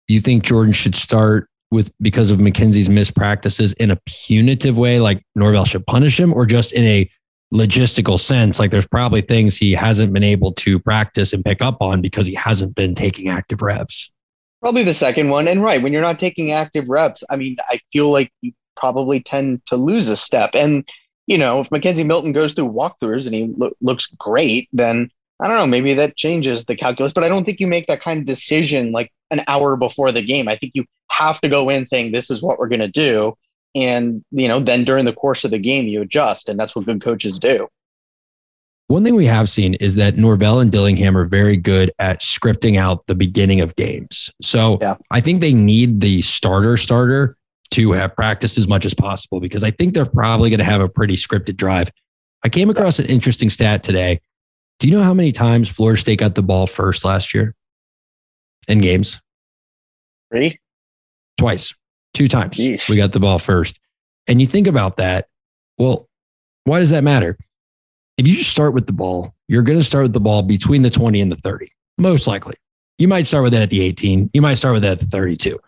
you 0.08 0.22
think 0.22 0.44
Jordan 0.44 0.74
should 0.74 0.96
start 0.96 1.50
with 1.72 1.92
because 2.02 2.32
of 2.32 2.40
McKenzie's 2.40 2.90
missed 2.90 3.16
practices 3.16 3.74
in 3.74 3.92
a 3.92 3.98
punitive 4.06 4.78
way, 4.78 5.00
like 5.00 5.24
Norvell 5.36 5.66
should 5.66 5.86
punish 5.86 6.20
him, 6.20 6.34
or 6.34 6.46
just 6.46 6.74
in 6.74 6.84
a 6.84 7.10
logistical 7.54 8.20
sense? 8.20 8.60
Like 8.60 8.72
there's 8.72 8.88
probably 8.88 9.22
things 9.22 9.58
he 9.58 9.74
hasn't 9.74 10.14
been 10.14 10.24
able 10.24 10.54
to 10.54 10.80
practice 10.80 11.34
and 11.34 11.44
pick 11.44 11.62
up 11.62 11.82
on 11.82 12.02
because 12.02 12.28
he 12.28 12.36
hasn't 12.36 12.76
been 12.76 12.96
taking 12.96 13.30
active 13.30 13.62
reps. 13.62 14.12
Probably 14.62 14.84
the 14.84 14.94
second 14.94 15.30
one. 15.30 15.48
And 15.48 15.64
right, 15.64 15.82
when 15.82 15.92
you're 15.92 16.02
not 16.02 16.20
taking 16.20 16.52
active 16.52 16.88
reps, 16.88 17.24
I 17.30 17.36
mean, 17.36 17.58
I 17.70 17.80
feel 17.92 18.12
like 18.12 18.32
you 18.42 18.54
probably 18.78 19.20
tend 19.20 19.66
to 19.68 19.76
lose 19.76 20.08
a 20.10 20.16
step. 20.16 20.52
And, 20.54 20.88
you 21.26 21.38
know, 21.38 21.62
if 21.62 21.70
McKenzie 21.70 22.06
Milton 22.06 22.32
goes 22.32 22.54
through 22.54 22.72
walkthroughs 22.72 23.26
and 23.26 23.36
he 23.36 23.52
lo- 23.58 23.74
looks 23.82 24.08
great, 24.18 24.70
then 24.72 25.10
I 25.40 25.48
don't 25.48 25.58
know, 25.58 25.66
maybe 25.66 25.96
that 25.96 26.16
changes 26.16 26.66
the 26.66 26.76
calculus. 26.76 27.12
But 27.12 27.24
I 27.24 27.30
don't 27.30 27.44
think 27.44 27.60
you 27.60 27.68
make 27.68 27.88
that 27.88 28.02
kind 28.02 28.20
of 28.20 28.26
decision 28.26 28.92
like 28.92 29.12
an 29.32 29.44
hour 29.48 29.76
before 29.76 30.12
the 30.12 30.22
game. 30.22 30.48
I 30.48 30.56
think 30.56 30.74
you 30.76 30.86
have 31.10 31.42
to 31.42 31.50
go 31.50 31.70
in 31.70 31.86
saying, 31.88 32.12
this 32.12 32.30
is 32.30 32.44
what 32.44 32.60
we're 32.60 32.68
going 32.68 32.82
to 32.82 32.88
do. 32.88 33.36
And, 33.74 34.24
you 34.32 34.48
know, 34.48 34.60
then 34.60 34.84
during 34.84 35.06
the 35.06 35.14
course 35.14 35.44
of 35.44 35.52
the 35.52 35.58
game, 35.58 35.88
you 35.88 36.02
adjust. 36.02 36.50
And 36.50 36.60
that's 36.60 36.76
what 36.76 36.86
good 36.86 37.02
coaches 37.02 37.40
do. 37.40 37.68
One 38.92 39.06
thing 39.06 39.16
we 39.16 39.26
have 39.28 39.50
seen 39.50 39.76
is 39.76 39.96
that 39.96 40.18
Norvell 40.18 40.60
and 40.60 40.70
Dillingham 40.70 41.16
are 41.16 41.24
very 41.24 41.56
good 41.56 41.94
at 41.98 42.20
scripting 42.20 42.78
out 42.78 43.08
the 43.08 43.16
beginning 43.16 43.62
of 43.62 43.74
games. 43.78 44.30
So 44.42 44.80
yeah. 44.82 44.98
I 45.12 45.22
think 45.22 45.40
they 45.40 45.54
need 45.54 46.02
the 46.02 46.22
starter 46.22 46.76
starter 46.76 47.38
to 47.70 47.94
have 47.94 48.14
practiced 48.18 48.58
as 48.58 48.68
much 48.68 48.86
as 48.86 48.94
possible 48.94 49.40
because 49.40 49.64
I 49.64 49.72
think 49.72 49.94
they're 49.94 50.06
probably 50.06 50.50
going 50.50 50.60
to 50.60 50.66
have 50.66 50.82
a 50.82 50.90
pretty 50.90 51.16
scripted 51.16 51.56
drive. 51.56 51.90
I 52.44 52.50
came 52.50 52.70
across 52.70 53.00
an 53.00 53.06
interesting 53.06 53.50
stat 53.50 53.82
today. 53.82 54.20
Do 54.80 54.90
you 54.90 54.94
know 54.98 55.04
how 55.04 55.14
many 55.14 55.32
times 55.32 55.70
Florida 55.70 55.98
State 55.98 56.20
got 56.20 56.36
the 56.36 56.44
ball 56.44 56.68
first 56.68 57.06
last 57.06 57.34
year 57.34 57.56
in 58.68 58.82
games? 58.82 59.22
Three? 60.34 60.60
Twice. 61.38 61.74
Two 62.14 62.28
times. 62.28 62.58
Jeez. 62.58 62.90
We 62.90 62.98
got 62.98 63.14
the 63.14 63.22
ball 63.22 63.40
first. 63.40 63.80
And 64.28 64.42
you 64.42 64.48
think 64.48 64.68
about 64.68 64.98
that. 64.98 65.28
Well, 65.78 66.10
why 66.66 66.80
does 66.80 66.90
that 66.90 67.06
matter? 67.06 67.38
If 68.22 68.28
you 68.28 68.44
start 68.44 68.76
with 68.76 68.86
the 68.86 68.94
ball, 68.94 69.34
you're 69.48 69.64
going 69.64 69.80
to 69.80 69.84
start 69.84 70.04
with 70.04 70.14
the 70.14 70.20
ball 70.20 70.44
between 70.44 70.84
the 70.84 70.92
20 70.92 71.20
and 71.22 71.32
the 71.32 71.38
30, 71.38 71.72
most 71.98 72.28
likely. 72.28 72.54
You 73.00 73.08
might 73.08 73.26
start 73.26 73.42
with 73.42 73.52
that 73.54 73.64
at 73.64 73.72
the 73.72 73.82
18. 73.82 74.30
You 74.32 74.44
might 74.44 74.56
start 74.56 74.74
with 74.74 74.84
that 74.84 74.92
at 74.92 75.00
the 75.00 75.08
32. 75.08 75.60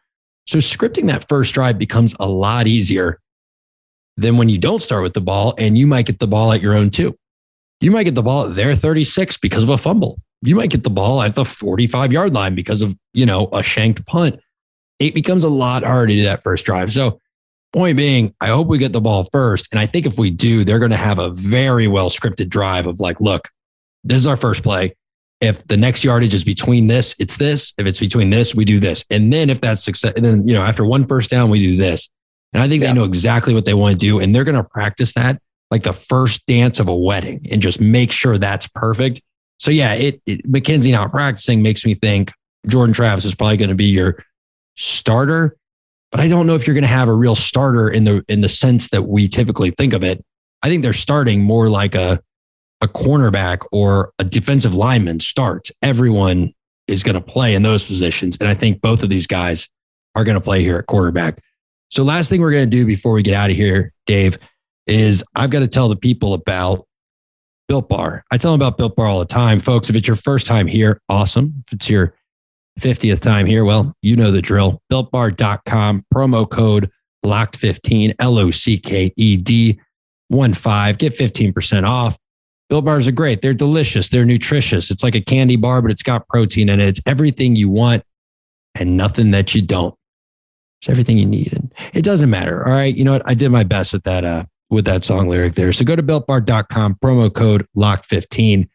So 0.46 0.60
scripting 0.60 1.08
that 1.08 1.28
first 1.28 1.56
drive 1.56 1.80
becomes 1.80 2.14
a 2.20 2.28
lot 2.28 2.68
easier 2.68 3.20
than 4.18 4.38
when 4.38 4.50
you 4.50 4.60
don't 4.60 4.84
start 4.84 5.02
with 5.02 5.16
the 5.16 5.22
ball 5.22 5.56
and 5.58 5.80
you 5.80 5.88
might 5.88 6.06
get 6.06 6.20
the 6.20 6.28
ball 6.28 6.52
at 6.52 6.62
your 6.62 6.76
own 6.76 6.92
two. 6.92 7.16
You 7.82 7.90
might 7.90 8.04
get 8.04 8.14
the 8.14 8.22
ball 8.22 8.46
at 8.46 8.56
their 8.56 8.76
36 8.76 9.38
because 9.38 9.64
of 9.64 9.70
a 9.70 9.78
fumble. 9.80 10.20
You 10.44 10.56
might 10.56 10.70
get 10.70 10.84
the 10.84 10.92
ball 10.92 11.24
at 11.24 11.34
the 11.34 11.46
45 11.46 12.14
yard 12.14 12.36
line 12.36 12.54
because 12.54 12.84
of, 12.84 12.96
you 13.14 13.26
know, 13.26 13.50
a 13.52 13.64
shanked 13.64 14.06
punt. 14.06 14.40
It 15.00 15.16
becomes 15.16 15.44
a 15.44 15.50
lot 15.50 15.84
harder 15.84 16.06
to 16.06 16.14
do 16.14 16.24
that 16.26 16.44
first 16.44 16.66
drive. 16.66 16.94
So 16.94 17.20
Point 17.74 17.98
being, 17.98 18.34
I 18.40 18.48
hope 18.48 18.68
we 18.68 18.78
get 18.78 18.94
the 18.94 19.02
ball 19.02 19.28
first. 19.32 19.68
And 19.72 19.80
I 19.80 19.86
think 19.88 20.06
if 20.06 20.18
we 20.18 20.30
do, 20.30 20.64
they're 20.64 20.80
going 20.80 20.92
to 20.92 20.98
have 20.98 21.20
a 21.20 21.32
very 21.32 21.88
well 21.88 22.10
scripted 22.10 22.50
drive 22.50 22.86
of 22.86 23.00
like, 23.00 23.20
look, 23.20 23.50
this 24.04 24.18
is 24.18 24.28
our 24.28 24.38
first 24.38 24.64
play. 24.64 24.96
If 25.42 25.66
the 25.68 25.76
next 25.76 26.04
yardage 26.04 26.34
is 26.34 26.44
between 26.44 26.88
this, 26.88 27.16
it's 27.20 27.38
this. 27.38 27.74
If 27.78 27.86
it's 27.86 28.00
between 28.00 28.30
this, 28.30 28.56
we 28.56 28.64
do 28.64 28.80
this. 28.80 29.04
And 29.10 29.34
then 29.34 29.50
if 29.50 29.60
that's 29.60 29.84
success, 29.84 30.14
and 30.16 30.24
then, 30.24 30.48
you 30.48 30.54
know, 30.54 30.62
after 30.62 30.86
one 30.86 31.06
first 31.06 31.30
down, 31.30 31.50
we 31.50 31.60
do 31.60 31.76
this. 31.76 32.10
And 32.54 32.62
I 32.62 32.70
think 32.70 32.84
yeah. 32.84 32.90
they 32.90 32.94
know 32.94 33.04
exactly 33.04 33.54
what 33.54 33.66
they 33.66 33.74
want 33.74 33.94
to 33.94 33.98
do. 33.98 34.20
And 34.20 34.34
they're 34.34 34.44
going 34.44 34.56
to 34.56 34.64
practice 34.64 35.14
that 35.16 35.42
like 35.74 35.82
the 35.82 35.92
first 35.92 36.46
dance 36.46 36.80
of 36.80 36.88
a 36.88 36.96
wedding 36.96 37.48
and 37.50 37.60
just 37.60 37.82
make 37.82 38.12
sure 38.12 38.38
that's 38.38 38.68
perfect. 38.68 39.22
So 39.58 39.72
yeah, 39.72 39.94
it, 39.94 40.22
it 40.28 40.46
McKenzie 40.50 40.92
not 40.92 41.12
practicing 41.12 41.64
makes 41.64 41.84
me 41.84 41.96
think 41.96 42.32
Jordan 42.68 42.94
Travis 42.94 43.26
is 43.26 43.34
probably 43.34 43.58
going 43.58 43.70
to 43.70 43.76
be 43.76 43.86
your 43.86 44.24
starter 44.76 45.58
but 46.14 46.20
I 46.20 46.28
don't 46.28 46.46
know 46.46 46.54
if 46.54 46.68
you're 46.68 46.76
going 46.76 46.84
to 46.84 46.88
have 46.88 47.10
a 47.10 47.14
real 47.14 47.34
starter 47.34 47.90
in 47.90 48.04
the 48.04 48.24
in 48.28 48.42
the 48.42 48.48
sense 48.48 48.90
that 48.90 49.02
we 49.02 49.28
typically 49.28 49.72
think 49.72 49.94
of 49.94 50.04
it. 50.04 50.24
I 50.62 50.70
think 50.70 50.84
they're 50.84 50.94
starting 50.94 51.42
more 51.42 51.70
like 51.70 51.96
a 51.96 52.22
a 52.82 52.88
cornerback 52.88 53.66
or 53.72 54.14
a 54.20 54.24
defensive 54.24 54.76
lineman 54.76 55.20
starts. 55.20 55.72
Everyone 55.82 56.54
is 56.88 57.02
going 57.02 57.16
to 57.16 57.22
play 57.22 57.56
in 57.56 57.64
those 57.64 57.84
positions, 57.84 58.38
and 58.40 58.48
I 58.48 58.54
think 58.54 58.80
both 58.80 59.02
of 59.02 59.10
these 59.10 59.26
guys 59.26 59.68
are 60.14 60.24
going 60.24 60.36
to 60.36 60.42
play 60.42 60.62
here 60.62 60.78
at 60.78 60.86
quarterback. 60.86 61.40
So, 61.90 62.04
last 62.04 62.30
thing 62.30 62.42
we're 62.42 62.52
going 62.52 62.70
to 62.70 62.78
do 62.78 62.86
before 62.86 63.14
we 63.14 63.24
get 63.24 63.34
out 63.34 63.50
of 63.50 63.56
here, 63.56 63.92
Dave, 64.06 64.38
is 64.86 65.24
I've 65.34 65.50
got 65.50 65.62
to 65.62 65.68
tell 65.68 65.90
the 65.90 65.96
people 65.96 66.36
about 66.36 66.86
Built 67.68 67.90
Bar. 67.90 68.24
I 68.30 68.38
tell 68.38 68.52
them 68.52 68.62
about 68.62 68.78
Built 68.78 68.96
Bar 68.96 69.08
all 69.08 69.20
the 69.20 69.26
time, 69.26 69.60
folks. 69.60 69.90
If 69.90 69.96
it's 69.96 70.08
your 70.08 70.16
first 70.16 70.46
time 70.46 70.68
here, 70.68 71.02
awesome. 71.10 71.64
If 71.66 71.74
it's 71.74 71.90
your 71.90 72.14
50th 72.80 73.20
time 73.20 73.46
here. 73.46 73.66
Well, 73.66 73.94
you 74.02 74.16
know 74.16 74.32
the 74.32 74.42
drill. 74.42 74.82
BuiltBar.com, 74.92 76.06
promo 76.14 76.50
code 76.50 76.90
LOCKED15, 77.26 78.16
L 78.20 78.38
O 78.38 78.52
C 78.52 78.78
K 78.78 79.14
E 79.16 79.38
D 79.38 79.80
1 80.30 80.54
5. 80.54 80.98
Get 80.98 81.18
15% 81.18 81.88
off. 81.88 82.18
Built 82.70 82.86
Bars 82.86 83.08
are 83.08 83.12
great. 83.12 83.42
They're 83.42 83.54
delicious. 83.54 84.10
They're 84.10 84.26
nutritious. 84.26 84.90
It's 84.90 85.04
like 85.04 85.16
a 85.16 85.22
candy 85.22 85.58
bar, 85.58 85.82
but 85.82 85.92
it's 85.92 86.04
got 86.04 86.28
protein 86.28 86.70
in 86.70 86.80
it. 86.80 86.88
It's 86.88 87.02
everything 87.06 87.56
you 87.56 87.70
want 87.70 88.04
and 88.76 88.98
nothing 88.98 89.32
that 89.32 89.54
you 89.54 89.62
don't. 89.62 89.94
It's 90.82 90.90
everything 90.90 91.18
you 91.18 91.26
need. 91.26 91.54
And 91.54 91.72
it 91.94 92.04
doesn't 92.04 92.30
matter. 92.30 92.66
All 92.66 92.74
right. 92.74 92.96
You 92.96 93.04
know 93.04 93.14
what? 93.14 93.22
I 93.26 93.36
did 93.36 93.50
my 93.50 93.64
best 93.64 93.94
with 93.94 94.04
that, 94.04 94.26
uh, 94.26 94.46
with 94.70 94.86
that 94.86 95.04
song 95.06 95.30
lyric 95.30 95.54
there. 95.56 95.72
So 95.72 95.86
go 95.86 95.96
to 95.96 96.04
builtbar.com, 96.04 96.96
promo 96.96 97.34
code 97.34 97.68
LOCKED15. 97.78 98.68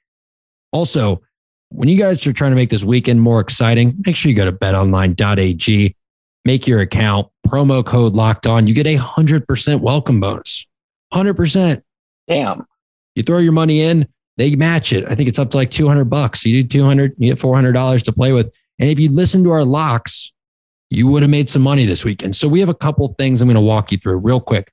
Also, 0.71 1.23
when 1.71 1.89
you 1.89 1.99
guys 1.99 2.27
are 2.27 2.33
trying 2.33 2.53
to 2.53 2.57
make 2.57 2.71
this 2.71 2.85
weekend 2.85 3.21
more 3.21 3.41
exciting, 3.41 3.97
make 4.07 4.17
sure 4.17 4.31
you 4.31 4.37
go 4.37 4.45
to 4.45 4.53
betonline.ag, 4.53 5.97
make 6.45 6.67
your 6.67 6.81
account, 6.81 7.29
promo 7.47 7.85
code 7.85 8.15
locked 8.15 8.47
on. 8.47 8.67
You 8.67 8.75
get 8.75 8.87
a 8.87 8.97
100% 8.97 9.81
welcome 9.81 10.21
bonus. 10.21 10.67
100%. 11.13 11.83
Damn. 12.27 12.67
You 13.15 13.23
throw 13.23 13.39
your 13.39 13.53
money 13.53 13.83
in, 13.83 14.07
they 14.37 14.55
match 14.55 14.93
it. 14.93 15.05
I 15.11 15.15
think 15.15 15.29
it's 15.29 15.39
up 15.39 15.51
to 15.51 15.57
like 15.57 15.71
200 15.71 16.05
bucks. 16.05 16.45
You 16.45 16.63
do 16.63 16.69
200, 16.69 17.15
you 17.19 17.35
get 17.35 17.43
$400 17.43 18.03
to 18.03 18.13
play 18.13 18.33
with. 18.33 18.55
And 18.79 18.89
if 18.89 18.99
you 18.99 19.11
listen 19.11 19.43
to 19.45 19.51
our 19.51 19.65
locks, 19.65 20.33
you 20.91 21.09
would 21.09 21.23
have 21.23 21.31
made 21.31 21.49
some 21.49 21.63
money 21.63 21.85
this 21.85 22.05
weekend. 22.05 22.37
So 22.37 22.49
we 22.49 22.61
have 22.61 22.69
a 22.69 22.75
couple 22.75 23.09
things 23.19 23.43
I'm 23.43 23.49
going 23.49 23.57
to 23.57 23.61
walk 23.61 23.93
you 23.93 23.99
through 23.99 24.19
real 24.19 24.41
quick. 24.41 24.73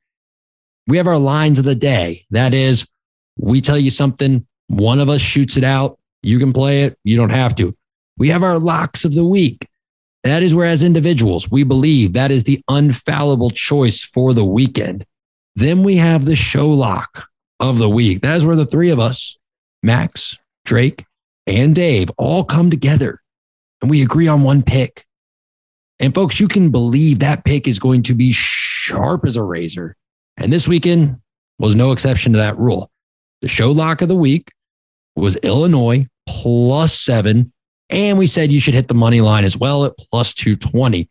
We 0.87 0.97
have 0.97 1.07
our 1.07 1.17
lines 1.17 1.57
of 1.59 1.65
the 1.65 1.75
day. 1.75 2.25
That 2.29 2.53
is, 2.53 2.87
we 3.37 3.59
tell 3.59 3.77
you 3.77 3.89
something, 3.89 4.45
one 4.67 4.99
of 4.99 5.09
us 5.09 5.21
shoots 5.21 5.57
it 5.57 5.63
out, 5.63 5.97
you 6.25 6.39
can 6.39 6.53
play 6.53 6.83
it. 6.83 6.97
You 7.03 7.17
don't 7.17 7.29
have 7.29 7.55
to. 7.55 7.75
We 8.17 8.29
have 8.29 8.43
our 8.43 8.59
locks 8.59 9.05
of 9.05 9.13
the 9.13 9.25
week. 9.25 9.67
That 10.23 10.41
is 10.41 10.55
where, 10.55 10.67
as 10.67 10.81
individuals, 10.81 11.51
we 11.51 11.63
believe 11.63 12.13
that 12.13 12.31
is 12.31 12.43
the 12.43 12.61
unfallible 12.69 13.53
choice 13.53 14.03
for 14.03 14.33
the 14.33 14.45
weekend. 14.45 15.05
Then 15.55 15.83
we 15.83 15.97
have 15.97 16.25
the 16.25 16.35
show 16.35 16.67
lock 16.67 17.27
of 17.59 17.77
the 17.77 17.89
week. 17.89 18.21
That 18.21 18.35
is 18.35 18.45
where 18.45 18.55
the 18.55 18.65
three 18.65 18.89
of 18.89 18.99
us, 18.99 19.37
Max, 19.83 20.37
Drake, 20.65 21.05
and 21.45 21.75
Dave, 21.75 22.09
all 22.17 22.43
come 22.43 22.71
together 22.71 23.21
and 23.81 23.89
we 23.91 24.01
agree 24.01 24.27
on 24.27 24.41
one 24.41 24.63
pick. 24.63 25.05
And 25.99 26.13
folks, 26.13 26.39
you 26.39 26.47
can 26.47 26.71
believe 26.71 27.19
that 27.19 27.45
pick 27.45 27.67
is 27.67 27.77
going 27.77 28.03
to 28.03 28.15
be 28.15 28.31
sharp 28.31 29.25
as 29.25 29.37
a 29.37 29.43
razor. 29.43 29.95
And 30.37 30.51
this 30.51 30.67
weekend 30.67 31.17
was 31.59 31.75
no 31.75 31.91
exception 31.91 32.33
to 32.33 32.39
that 32.39 32.57
rule. 32.57 32.89
The 33.41 33.47
show 33.47 33.71
lock 33.71 34.01
of 34.01 34.09
the 34.09 34.15
week 34.15 34.51
was 35.15 35.35
Illinois 35.37 36.07
plus 36.27 36.97
seven. 36.99 37.51
And 37.89 38.17
we 38.17 38.27
said 38.27 38.51
you 38.51 38.59
should 38.59 38.73
hit 38.73 38.87
the 38.87 38.93
money 38.93 39.21
line 39.21 39.45
as 39.45 39.57
well 39.57 39.85
at 39.85 39.97
plus 39.97 40.33
220. 40.33 41.07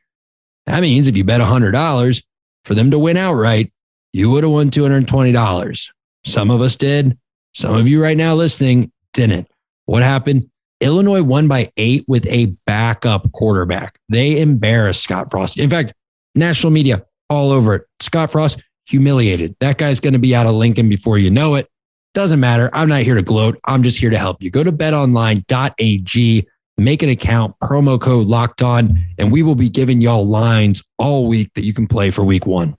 That 0.67 0.81
means 0.81 1.07
if 1.07 1.17
you 1.17 1.25
bet 1.25 1.41
$100 1.41 2.25
for 2.65 2.75
them 2.75 2.91
to 2.91 2.99
win 2.99 3.17
outright, 3.17 3.73
you 4.13 4.31
would 4.31 4.45
have 4.45 4.53
won 4.53 4.71
$220. 4.71 5.91
Some 6.25 6.51
of 6.51 6.61
us 6.61 6.77
did. 6.77 7.19
Some 7.53 7.75
of 7.75 7.87
you 7.87 8.03
right 8.03 8.17
now 8.17 8.35
listening 8.35 8.91
didn't. 9.13 9.49
What 9.87 10.03
happened? 10.03 10.51
Illinois 10.81 11.23
won 11.23 11.49
by 11.49 11.71
eight 11.77 12.05
with 12.09 12.27
a 12.27 12.47
backup 12.67 13.31
quarterback. 13.33 13.99
They 14.09 14.41
embarrassed 14.41 15.03
Scott 15.03 15.31
Frost. 15.31 15.59
In 15.59 15.71
fact, 15.71 15.95
national 16.35 16.73
media 16.73 17.05
all 17.31 17.51
over 17.51 17.75
it. 17.75 17.87
Scott 18.01 18.33
Frost 18.33 18.63
humiliated. 18.87 19.57
That 19.61 19.79
guy's 19.79 20.01
going 20.01 20.13
to 20.13 20.19
be 20.19 20.35
out 20.35 20.47
of 20.47 20.55
Lincoln 20.55 20.89
before 20.89 21.19
you 21.19 21.31
know 21.31 21.55
it. 21.55 21.69
Doesn't 22.15 22.39
matter. 22.39 22.71
I'm 22.73 22.89
not 22.89 23.03
here 23.03 23.17
to 23.17 23.23
gloat. 23.23 23.59
I'm 23.65 23.83
just 23.83 23.99
here 23.99 24.11
to 24.11 24.19
help 24.19 24.41
you. 24.41 24.49
Go 24.49 24.63
to 24.63 24.71
betonline.ag, 24.71 26.49
make 26.79 27.03
an 27.03 27.09
account, 27.09 27.57
promo 27.61 28.01
code 28.01 28.29
locked 28.29 28.63
on, 28.63 29.05
and 29.19 29.33
we 29.33 29.43
will 29.43 29.57
be 29.57 29.69
giving 29.69 30.01
y'all 30.01 30.25
lines 30.25 30.83
all 30.97 31.27
week 31.27 31.51
that 31.55 31.65
you 31.65 31.75
can 31.75 31.89
play 31.89 32.11
for 32.11 32.25
week 32.25 32.47
one. 32.47 32.77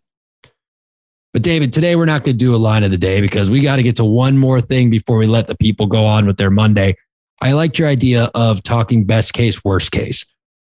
But 1.34 1.42
David, 1.42 1.74
today 1.74 1.98
we're 1.98 2.06
not 2.06 2.24
going 2.24 2.38
to 2.38 2.46
do 2.46 2.56
a 2.56 2.58
line 2.58 2.86
of 2.86 2.92
the 2.92 2.98
day 2.98 3.20
because 3.20 3.52
we 3.52 3.60
got 3.60 3.76
to 3.76 3.84
get 3.84 3.98
to 3.98 4.06
one 4.06 4.38
more 4.38 4.62
thing 4.62 4.90
before 4.90 5.18
we 5.18 5.28
let 5.28 5.48
the 5.48 5.56
people 5.58 5.86
go 5.86 6.06
on 6.06 6.26
with 6.26 6.38
their 6.38 6.50
Monday. 6.50 6.96
I 7.42 7.52
liked 7.52 7.78
your 7.78 7.90
idea 7.90 8.32
of 8.34 8.64
talking 8.64 9.04
best 9.04 9.34
case, 9.34 9.62
worst 9.66 9.92
case. 9.92 10.26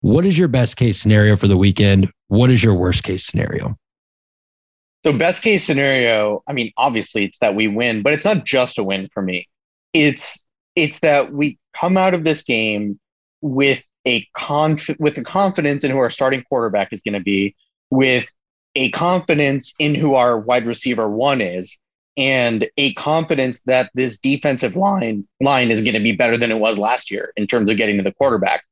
What 0.01 0.25
is 0.25 0.39
your 0.39 0.49
best 0.49 0.79
case 0.79 0.99
scenario 0.99 1.37
for 1.37 1.47
the 1.47 1.59
weekend? 1.59 2.11
What 2.29 2.51
is 2.51 2.65
your 2.65 2.73
worst 2.73 3.03
case 3.03 3.27
scenario? 3.27 3.77
So, 5.07 5.13
best 5.13 5.45
case 5.45 5.63
scenario, 5.63 6.43
I 6.49 6.53
mean, 6.53 6.73
obviously 6.77 7.25
it's 7.25 7.39
that 7.39 7.55
we 7.55 7.69
win, 7.69 8.03
but 8.03 8.13
it's 8.13 8.25
not 8.25 8.45
just 8.45 8.77
a 8.77 8.83
win 8.83 9.07
for 9.15 9.23
me. 9.23 9.47
It's 9.93 10.45
it's 10.75 10.99
that 10.99 11.33
we 11.33 11.61
come 11.75 11.97
out 11.97 12.13
of 12.13 12.25
this 12.25 12.43
game 12.43 12.99
with 13.41 13.89
a 14.05 14.27
conf- 14.37 14.99
with 14.99 15.15
the 15.15 15.23
confidence 15.23 15.85
in 15.85 15.93
who 15.93 15.99
our 15.99 16.11
starting 16.11 16.43
quarterback 16.49 16.93
is 16.93 17.03
going 17.03 17.13
to 17.15 17.21
be, 17.21 17.55
with 17.89 18.29
a 18.75 18.91
confidence 18.91 19.77
in 19.79 19.95
who 19.95 20.17
our 20.17 20.41
wide 20.41 20.67
receiver 20.67 21.09
one 21.09 21.41
is, 21.41 21.79
and 22.17 22.69
a 22.77 22.93
confidence 22.95 23.63
that 23.63 23.93
this 23.95 24.19
defensive 24.19 24.75
line 24.75 25.25
line 25.41 25.71
is 25.71 25.83
going 25.83 25.95
to 25.95 26.01
be 26.01 26.11
better 26.11 26.37
than 26.37 26.51
it 26.51 26.59
was 26.59 26.81
last 26.81 27.13
year 27.13 27.33
in 27.37 27.47
terms 27.47 27.71
of 27.71 27.77
getting 27.77 27.97
to 27.97 28.03
the 28.03 28.15
quarterback. 28.15 28.65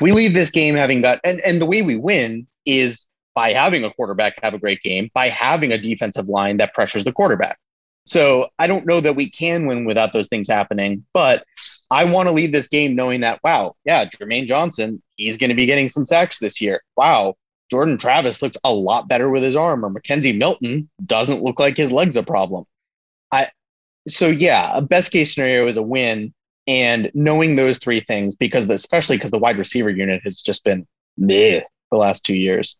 We 0.00 0.12
leave 0.12 0.32
this 0.32 0.48
game 0.48 0.76
having 0.76 1.02
got 1.02 1.20
and, 1.24 1.40
and 1.40 1.60
the 1.60 1.66
way 1.66 1.82
we 1.82 1.96
win 1.96 2.46
is 2.64 3.10
by 3.34 3.52
having 3.52 3.84
a 3.84 3.92
quarterback 3.92 4.34
have 4.42 4.54
a 4.54 4.58
great 4.58 4.82
game, 4.82 5.10
by 5.14 5.28
having 5.28 5.72
a 5.72 5.78
defensive 5.78 6.28
line 6.28 6.58
that 6.58 6.74
pressures 6.74 7.04
the 7.04 7.12
quarterback. 7.12 7.58
So 8.06 8.48
I 8.58 8.66
don't 8.66 8.86
know 8.86 9.00
that 9.00 9.16
we 9.16 9.30
can 9.30 9.66
win 9.66 9.86
without 9.86 10.12
those 10.12 10.28
things 10.28 10.48
happening, 10.48 11.06
but 11.14 11.44
I 11.90 12.04
want 12.04 12.28
to 12.28 12.34
leave 12.34 12.52
this 12.52 12.68
game 12.68 12.94
knowing 12.94 13.22
that, 13.22 13.40
wow, 13.42 13.76
yeah, 13.84 14.04
Jermaine 14.04 14.46
Johnson, 14.46 15.02
he's 15.16 15.38
going 15.38 15.50
to 15.50 15.56
be 15.56 15.66
getting 15.66 15.88
some 15.88 16.04
sacks 16.04 16.38
this 16.38 16.60
year. 16.60 16.82
Wow, 16.96 17.34
Jordan 17.70 17.96
Travis 17.96 18.42
looks 18.42 18.58
a 18.62 18.72
lot 18.72 19.08
better 19.08 19.30
with 19.30 19.42
his 19.42 19.56
arm, 19.56 19.84
or 19.84 19.90
McKenzie 19.90 20.36
Milton 20.36 20.90
doesn't 21.04 21.42
look 21.42 21.58
like 21.58 21.76
his 21.76 21.92
leg's 21.92 22.16
a 22.16 22.22
problem. 22.22 22.64
I 23.32 23.48
so 24.06 24.28
yeah, 24.28 24.70
a 24.74 24.82
best 24.82 25.10
case 25.10 25.34
scenario 25.34 25.66
is 25.66 25.78
a 25.78 25.82
win, 25.82 26.34
and 26.66 27.10
knowing 27.14 27.54
those 27.54 27.78
three 27.78 28.00
things 28.00 28.36
because 28.36 28.66
the, 28.66 28.74
especially 28.74 29.16
because 29.16 29.30
the 29.30 29.38
wide 29.38 29.58
receiver 29.58 29.90
unit 29.90 30.20
has 30.24 30.42
just 30.42 30.62
been 30.62 30.86
meh 31.16 31.60
the 31.90 31.96
last 31.96 32.24
two 32.24 32.34
years. 32.34 32.76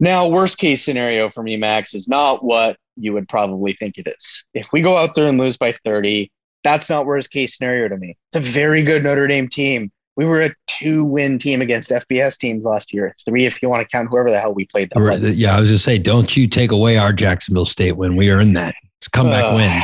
Now, 0.00 0.28
worst 0.28 0.58
case 0.58 0.84
scenario 0.84 1.30
for 1.30 1.42
me, 1.42 1.56
Max, 1.56 1.94
is 1.94 2.08
not 2.08 2.44
what 2.44 2.76
you 2.96 3.12
would 3.12 3.28
probably 3.28 3.74
think 3.74 3.98
it 3.98 4.06
is. 4.06 4.44
If 4.54 4.72
we 4.72 4.82
go 4.82 4.96
out 4.96 5.14
there 5.14 5.26
and 5.26 5.38
lose 5.38 5.56
by 5.56 5.72
30, 5.84 6.30
that's 6.62 6.90
not 6.90 7.06
worst 7.06 7.30
case 7.30 7.56
scenario 7.56 7.88
to 7.88 7.96
me. 7.96 8.16
It's 8.32 8.46
a 8.46 8.50
very 8.50 8.82
good 8.82 9.04
Notre 9.04 9.26
Dame 9.26 9.48
team. 9.48 9.92
We 10.16 10.24
were 10.24 10.42
a 10.42 10.54
two 10.66 11.04
win 11.04 11.38
team 11.38 11.60
against 11.60 11.90
FBS 11.90 12.38
teams 12.38 12.64
last 12.64 12.92
year. 12.92 13.14
Three, 13.24 13.46
if 13.46 13.60
you 13.62 13.68
want 13.68 13.82
to 13.82 13.88
count 13.88 14.08
whoever 14.10 14.30
the 14.30 14.40
hell 14.40 14.54
we 14.54 14.64
played. 14.66 14.90
That 14.90 15.00
right. 15.00 15.20
Yeah, 15.20 15.56
I 15.56 15.60
was 15.60 15.70
just 15.70 15.84
say, 15.84 15.98
don't 15.98 16.36
you 16.36 16.46
take 16.46 16.70
away 16.70 16.96
our 16.96 17.12
Jacksonville 17.12 17.64
State 17.64 17.96
win. 17.96 18.16
We 18.16 18.30
earned 18.30 18.56
that. 18.56 18.74
comeback 19.12 19.44
uh, 19.44 19.56
win. 19.56 19.82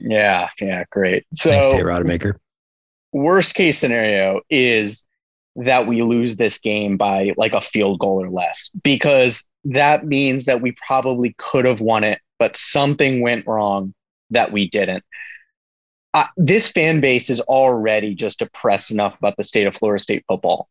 Yeah, 0.00 0.48
yeah, 0.60 0.84
great. 0.90 1.24
So, 1.34 1.50
Thanks, 1.50 1.68
Tate 1.68 1.84
Rodemaker. 1.84 2.36
Worst 3.12 3.54
case 3.54 3.78
scenario 3.78 4.40
is 4.50 5.05
that 5.56 5.86
we 5.86 6.02
lose 6.02 6.36
this 6.36 6.58
game 6.58 6.96
by 6.96 7.32
like 7.36 7.52
a 7.52 7.60
field 7.60 7.98
goal 7.98 8.22
or 8.22 8.30
less, 8.30 8.70
because 8.82 9.50
that 9.64 10.06
means 10.06 10.44
that 10.44 10.60
we 10.60 10.74
probably 10.86 11.34
could 11.38 11.66
have 11.66 11.80
won 11.80 12.04
it, 12.04 12.20
but 12.38 12.56
something 12.56 13.20
went 13.20 13.46
wrong 13.46 13.94
that 14.30 14.52
we 14.52 14.68
didn't 14.68 15.04
uh, 16.16 16.24
this 16.38 16.72
fan 16.72 16.98
base 17.00 17.28
is 17.28 17.42
already 17.42 18.14
just 18.14 18.38
depressed 18.38 18.90
enough 18.90 19.14
about 19.18 19.36
the 19.36 19.44
state 19.44 19.66
of 19.66 19.76
Florida 19.76 20.02
State 20.02 20.24
football. 20.26 20.66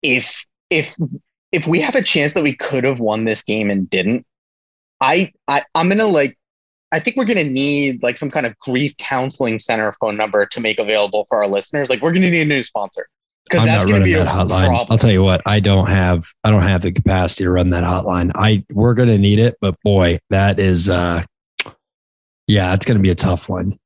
If 0.00 0.42
if 0.70 0.96
if 1.52 1.66
we 1.66 1.82
have 1.82 1.94
a 1.94 2.02
chance 2.02 2.32
that 2.32 2.42
we 2.42 2.56
could 2.56 2.84
have 2.84 2.98
won 2.98 3.26
this 3.26 3.42
game 3.42 3.68
and 3.68 3.90
didn't, 3.90 4.26
I, 4.98 5.32
I 5.46 5.64
I'm 5.74 5.90
gonna 5.90 6.06
like 6.06 6.38
I 6.92 7.00
think 7.00 7.18
we're 7.18 7.26
gonna 7.26 7.44
need 7.44 8.02
like 8.02 8.16
some 8.16 8.30
kind 8.30 8.46
of 8.46 8.58
grief 8.58 8.96
counseling 8.96 9.58
center 9.58 9.92
phone 9.92 10.16
number 10.16 10.46
to 10.46 10.60
make 10.60 10.78
available 10.78 11.26
for 11.28 11.42
our 11.42 11.46
listeners. 11.46 11.90
Like 11.90 12.00
we're 12.00 12.12
gonna 12.12 12.30
need 12.30 12.40
a 12.40 12.46
new 12.46 12.62
sponsor 12.62 13.06
because 13.48 13.64
that's 13.64 13.84
going 13.84 14.00
to 14.00 14.04
be 14.04 14.14
that 14.14 14.26
a 14.26 14.30
hotline. 14.30 14.66
Problem. 14.66 14.86
I'll 14.90 14.98
tell 14.98 15.10
you 15.10 15.22
what, 15.22 15.42
I 15.46 15.60
don't 15.60 15.88
have 15.88 16.26
I 16.44 16.50
don't 16.50 16.62
have 16.62 16.82
the 16.82 16.92
capacity 16.92 17.44
to 17.44 17.50
run 17.50 17.70
that 17.70 17.84
hotline. 17.84 18.32
I 18.34 18.64
we're 18.70 18.94
going 18.94 19.08
to 19.08 19.18
need 19.18 19.38
it, 19.38 19.56
but 19.60 19.80
boy, 19.82 20.18
that 20.30 20.58
is 20.58 20.88
uh 20.88 21.22
yeah, 22.46 22.74
it's 22.74 22.86
going 22.86 22.98
to 22.98 23.02
be 23.02 23.10
a 23.10 23.16
tough 23.16 23.48
one. 23.48 23.78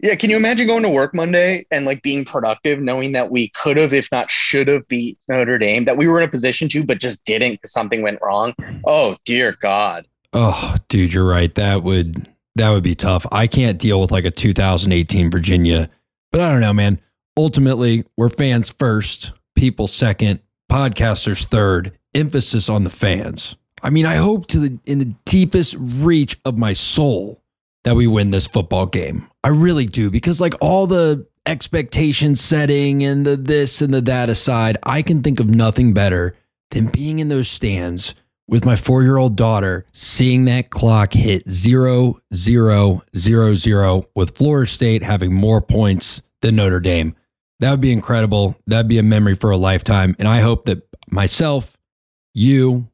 Yeah, 0.00 0.14
can 0.14 0.28
you 0.28 0.36
imagine 0.36 0.66
going 0.66 0.82
to 0.82 0.90
work 0.90 1.14
Monday 1.14 1.66
and 1.70 1.86
like 1.86 2.02
being 2.02 2.24
productive, 2.24 2.80
knowing 2.80 3.12
that 3.12 3.30
we 3.30 3.48
could 3.50 3.78
have, 3.78 3.94
if 3.94 4.10
not 4.12 4.30
should 4.30 4.68
have, 4.68 4.86
beat 4.88 5.18
Notre 5.28 5.58
Dame, 5.58 5.86
that 5.86 5.96
we 5.96 6.06
were 6.06 6.18
in 6.18 6.28
a 6.28 6.30
position 6.30 6.68
to, 6.70 6.84
but 6.84 7.00
just 7.00 7.24
didn't 7.24 7.52
because 7.52 7.72
something 7.72 8.02
went 8.02 8.18
wrong? 8.22 8.54
Oh 8.84 9.16
dear 9.24 9.56
God. 9.60 10.06
Oh, 10.32 10.76
dude, 10.88 11.14
you're 11.14 11.26
right. 11.26 11.54
That 11.54 11.82
would 11.82 12.26
that 12.56 12.70
would 12.70 12.82
be 12.82 12.94
tough. 12.94 13.26
I 13.32 13.46
can't 13.46 13.78
deal 13.78 14.00
with 14.00 14.10
like 14.10 14.24
a 14.24 14.30
2018 14.30 15.30
Virginia, 15.30 15.88
but 16.30 16.40
I 16.40 16.50
don't 16.50 16.60
know, 16.60 16.72
man. 16.72 17.00
Ultimately, 17.36 18.04
we're 18.16 18.28
fans 18.28 18.70
first, 18.70 19.32
people 19.54 19.86
second, 19.86 20.40
podcasters 20.70 21.44
third. 21.44 21.92
Emphasis 22.14 22.70
on 22.70 22.84
the 22.84 22.90
fans. 22.90 23.56
I 23.82 23.90
mean, 23.90 24.06
I 24.06 24.16
hope 24.16 24.46
to 24.48 24.58
the 24.58 24.78
in 24.86 24.98
the 24.98 25.14
deepest 25.26 25.76
reach 25.78 26.40
of 26.46 26.56
my 26.56 26.72
soul 26.72 27.42
that 27.84 27.94
we 27.94 28.06
win 28.06 28.30
this 28.30 28.46
football 28.46 28.86
game. 28.86 29.28
I 29.44 29.48
really 29.48 29.84
do 29.84 30.10
because 30.10 30.40
like 30.40 30.54
all 30.60 30.86
the 30.86 31.26
expectation 31.44 32.36
setting 32.36 33.04
and 33.04 33.26
the 33.26 33.36
this 33.36 33.82
and 33.82 33.92
the 33.92 34.00
that 34.00 34.28
aside, 34.28 34.78
I 34.82 35.02
can 35.02 35.22
think 35.22 35.40
of 35.40 35.48
nothing 35.48 35.92
better 35.92 36.34
than 36.70 36.86
being 36.86 37.18
in 37.18 37.28
those 37.28 37.48
stands 37.48 38.14
with 38.48 38.64
my 38.64 38.76
four 38.76 39.02
year 39.02 39.18
old 39.18 39.36
daughter, 39.36 39.84
seeing 39.92 40.46
that 40.46 40.70
clock 40.70 41.12
hit 41.12 41.48
zero, 41.50 42.18
zero, 42.34 43.02
zero, 43.16 43.54
zero, 43.54 44.04
with 44.14 44.36
Florida 44.36 44.70
State 44.70 45.02
having 45.02 45.32
more 45.32 45.60
points 45.60 46.22
than 46.42 46.56
Notre 46.56 46.80
Dame. 46.80 47.14
That 47.60 47.70
would 47.70 47.80
be 47.80 47.92
incredible. 47.92 48.56
That'd 48.66 48.88
be 48.88 48.98
a 48.98 49.02
memory 49.02 49.34
for 49.34 49.50
a 49.50 49.56
lifetime. 49.56 50.14
And 50.18 50.28
I 50.28 50.40
hope 50.40 50.66
that 50.66 50.86
myself, 51.10 51.76
you, 52.34 52.88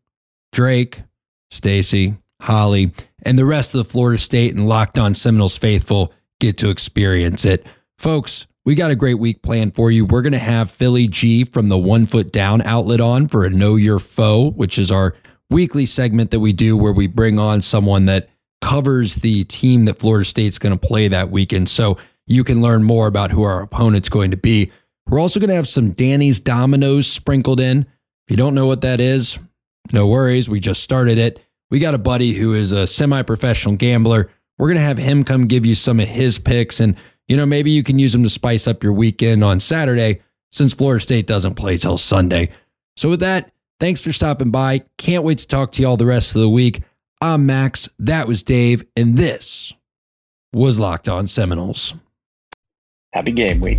Drake, 0.53 1.03
Stacy, 1.51 2.17
Holly, 2.43 2.93
and 3.23 3.39
the 3.39 3.45
rest 3.45 3.75
of 3.75 3.79
the 3.79 3.91
Florida 3.91 4.19
State 4.19 4.55
and 4.55 4.69
Locked 4.69 4.99
On 4.99 5.15
Seminoles 5.15 5.57
faithful 5.57 6.13
get 6.41 6.59
to 6.59 6.71
experience 6.71 7.45
it. 7.45 7.67
Folks, 7.99 8.47
we 8.65 8.75
got 8.75 8.91
a 8.91 8.97
great 8.97 9.19
week 9.19 9.43
planned 9.43 9.75
for 9.75 9.91
you. 9.91 10.05
We're 10.05 10.23
going 10.23 10.33
to 10.33 10.39
have 10.39 10.71
Philly 10.71 11.09
G 11.09 11.45
from 11.45 11.69
the 11.69 11.79
One 11.79 12.07
Foot 12.07 12.31
Down 12.33 12.63
outlet 12.63 13.01
on 13.01 13.27
for 13.29 13.45
a 13.45 13.51
Know 13.51 13.77
Your 13.77 13.99
Foe, 13.99 14.51
which 14.51 14.79
is 14.79 14.91
our 14.91 15.15
weekly 15.51 15.87
segment 15.87 16.31
that 16.31 16.41
we 16.41 16.53
do 16.53 16.77
where 16.77 16.93
we 16.93 17.07
bring 17.07 17.39
on 17.39 17.61
someone 17.61 18.07
that 18.07 18.29
covers 18.61 19.17
the 19.17 19.45
team 19.45 19.85
that 19.87 19.99
Florida 19.99 20.25
State's 20.25 20.59
going 20.59 20.77
to 20.77 20.87
play 20.87 21.09
that 21.09 21.31
weekend. 21.31 21.69
So 21.69 21.99
you 22.27 22.45
can 22.45 22.63
learn 22.63 22.83
more 22.85 23.07
about 23.07 23.31
who 23.31 23.43
our 23.43 23.63
opponent's 23.63 24.09
going 24.09 24.31
to 24.31 24.37
be. 24.37 24.71
We're 25.07 25.21
also 25.21 25.41
going 25.41 25.49
to 25.49 25.57
have 25.57 25.69
some 25.69 25.91
Danny's 25.91 26.41
Dominoes 26.41 27.07
sprinkled 27.07 27.61
in. 27.61 27.81
If 27.83 28.31
you 28.31 28.37
don't 28.37 28.55
know 28.55 28.67
what 28.67 28.83
that 28.83 29.01
is, 29.01 29.39
no 29.93 30.07
worries. 30.07 30.49
We 30.49 30.61
just 30.61 30.83
started 30.83 31.19
it. 31.19 31.41
We 31.71 31.79
got 31.79 31.95
a 31.95 31.99
buddy 31.99 32.35
who 32.35 32.55
is 32.55 32.73
a 32.73 32.87
semi 32.87 33.23
professional 33.23 33.77
gambler. 33.77 34.31
We're 34.59 34.69
going 34.69 34.79
to 34.79 34.85
have 34.85 34.99
him 34.99 35.25
come 35.25 35.47
give 35.47 35.67
you 35.67 35.75
some 35.75 35.99
of 35.99 36.09
his 36.09 36.39
picks. 36.39 36.81
And, 36.81 36.97
you 37.27 37.37
know, 37.37 37.47
maybe 37.47 37.71
you 37.71 37.83
can 37.83 37.99
use 37.99 38.13
them 38.13 38.23
to 38.23 38.31
spice 38.31 38.69
up 38.69 38.83
your 38.83 38.93
weekend 38.93 39.43
on 39.43 39.59
Saturday 39.59 40.21
since 40.51 40.75
Florida 40.75 41.03
State 41.03 41.27
doesn't 41.27 41.55
play 41.55 41.77
till 41.77 41.99
Sunday. 41.99 42.51
So, 42.97 43.09
with 43.09 43.21
that, 43.21 43.51
thanks 43.81 44.01
for 44.01 44.13
stopping 44.13 44.51
by. 44.51 44.83
Can't 44.99 45.25
wait 45.25 45.39
to 45.39 45.47
talk 45.47 45.73
to 45.73 45.83
you 45.83 45.89
all 45.89 45.97
the 45.97 46.07
rest 46.07 46.37
of 46.37 46.43
the 46.43 46.49
week. 46.49 46.83
I'm 47.21 47.47
Max. 47.47 47.89
That 47.99 48.29
was 48.29 48.43
Dave. 48.43 48.85
And 48.95 49.17
this 49.17 49.73
was 50.53 50.79
Locked 50.79 51.09
On 51.09 51.27
Seminoles. 51.27 51.95
Happy 53.13 53.31
game 53.31 53.61
week. 53.61 53.79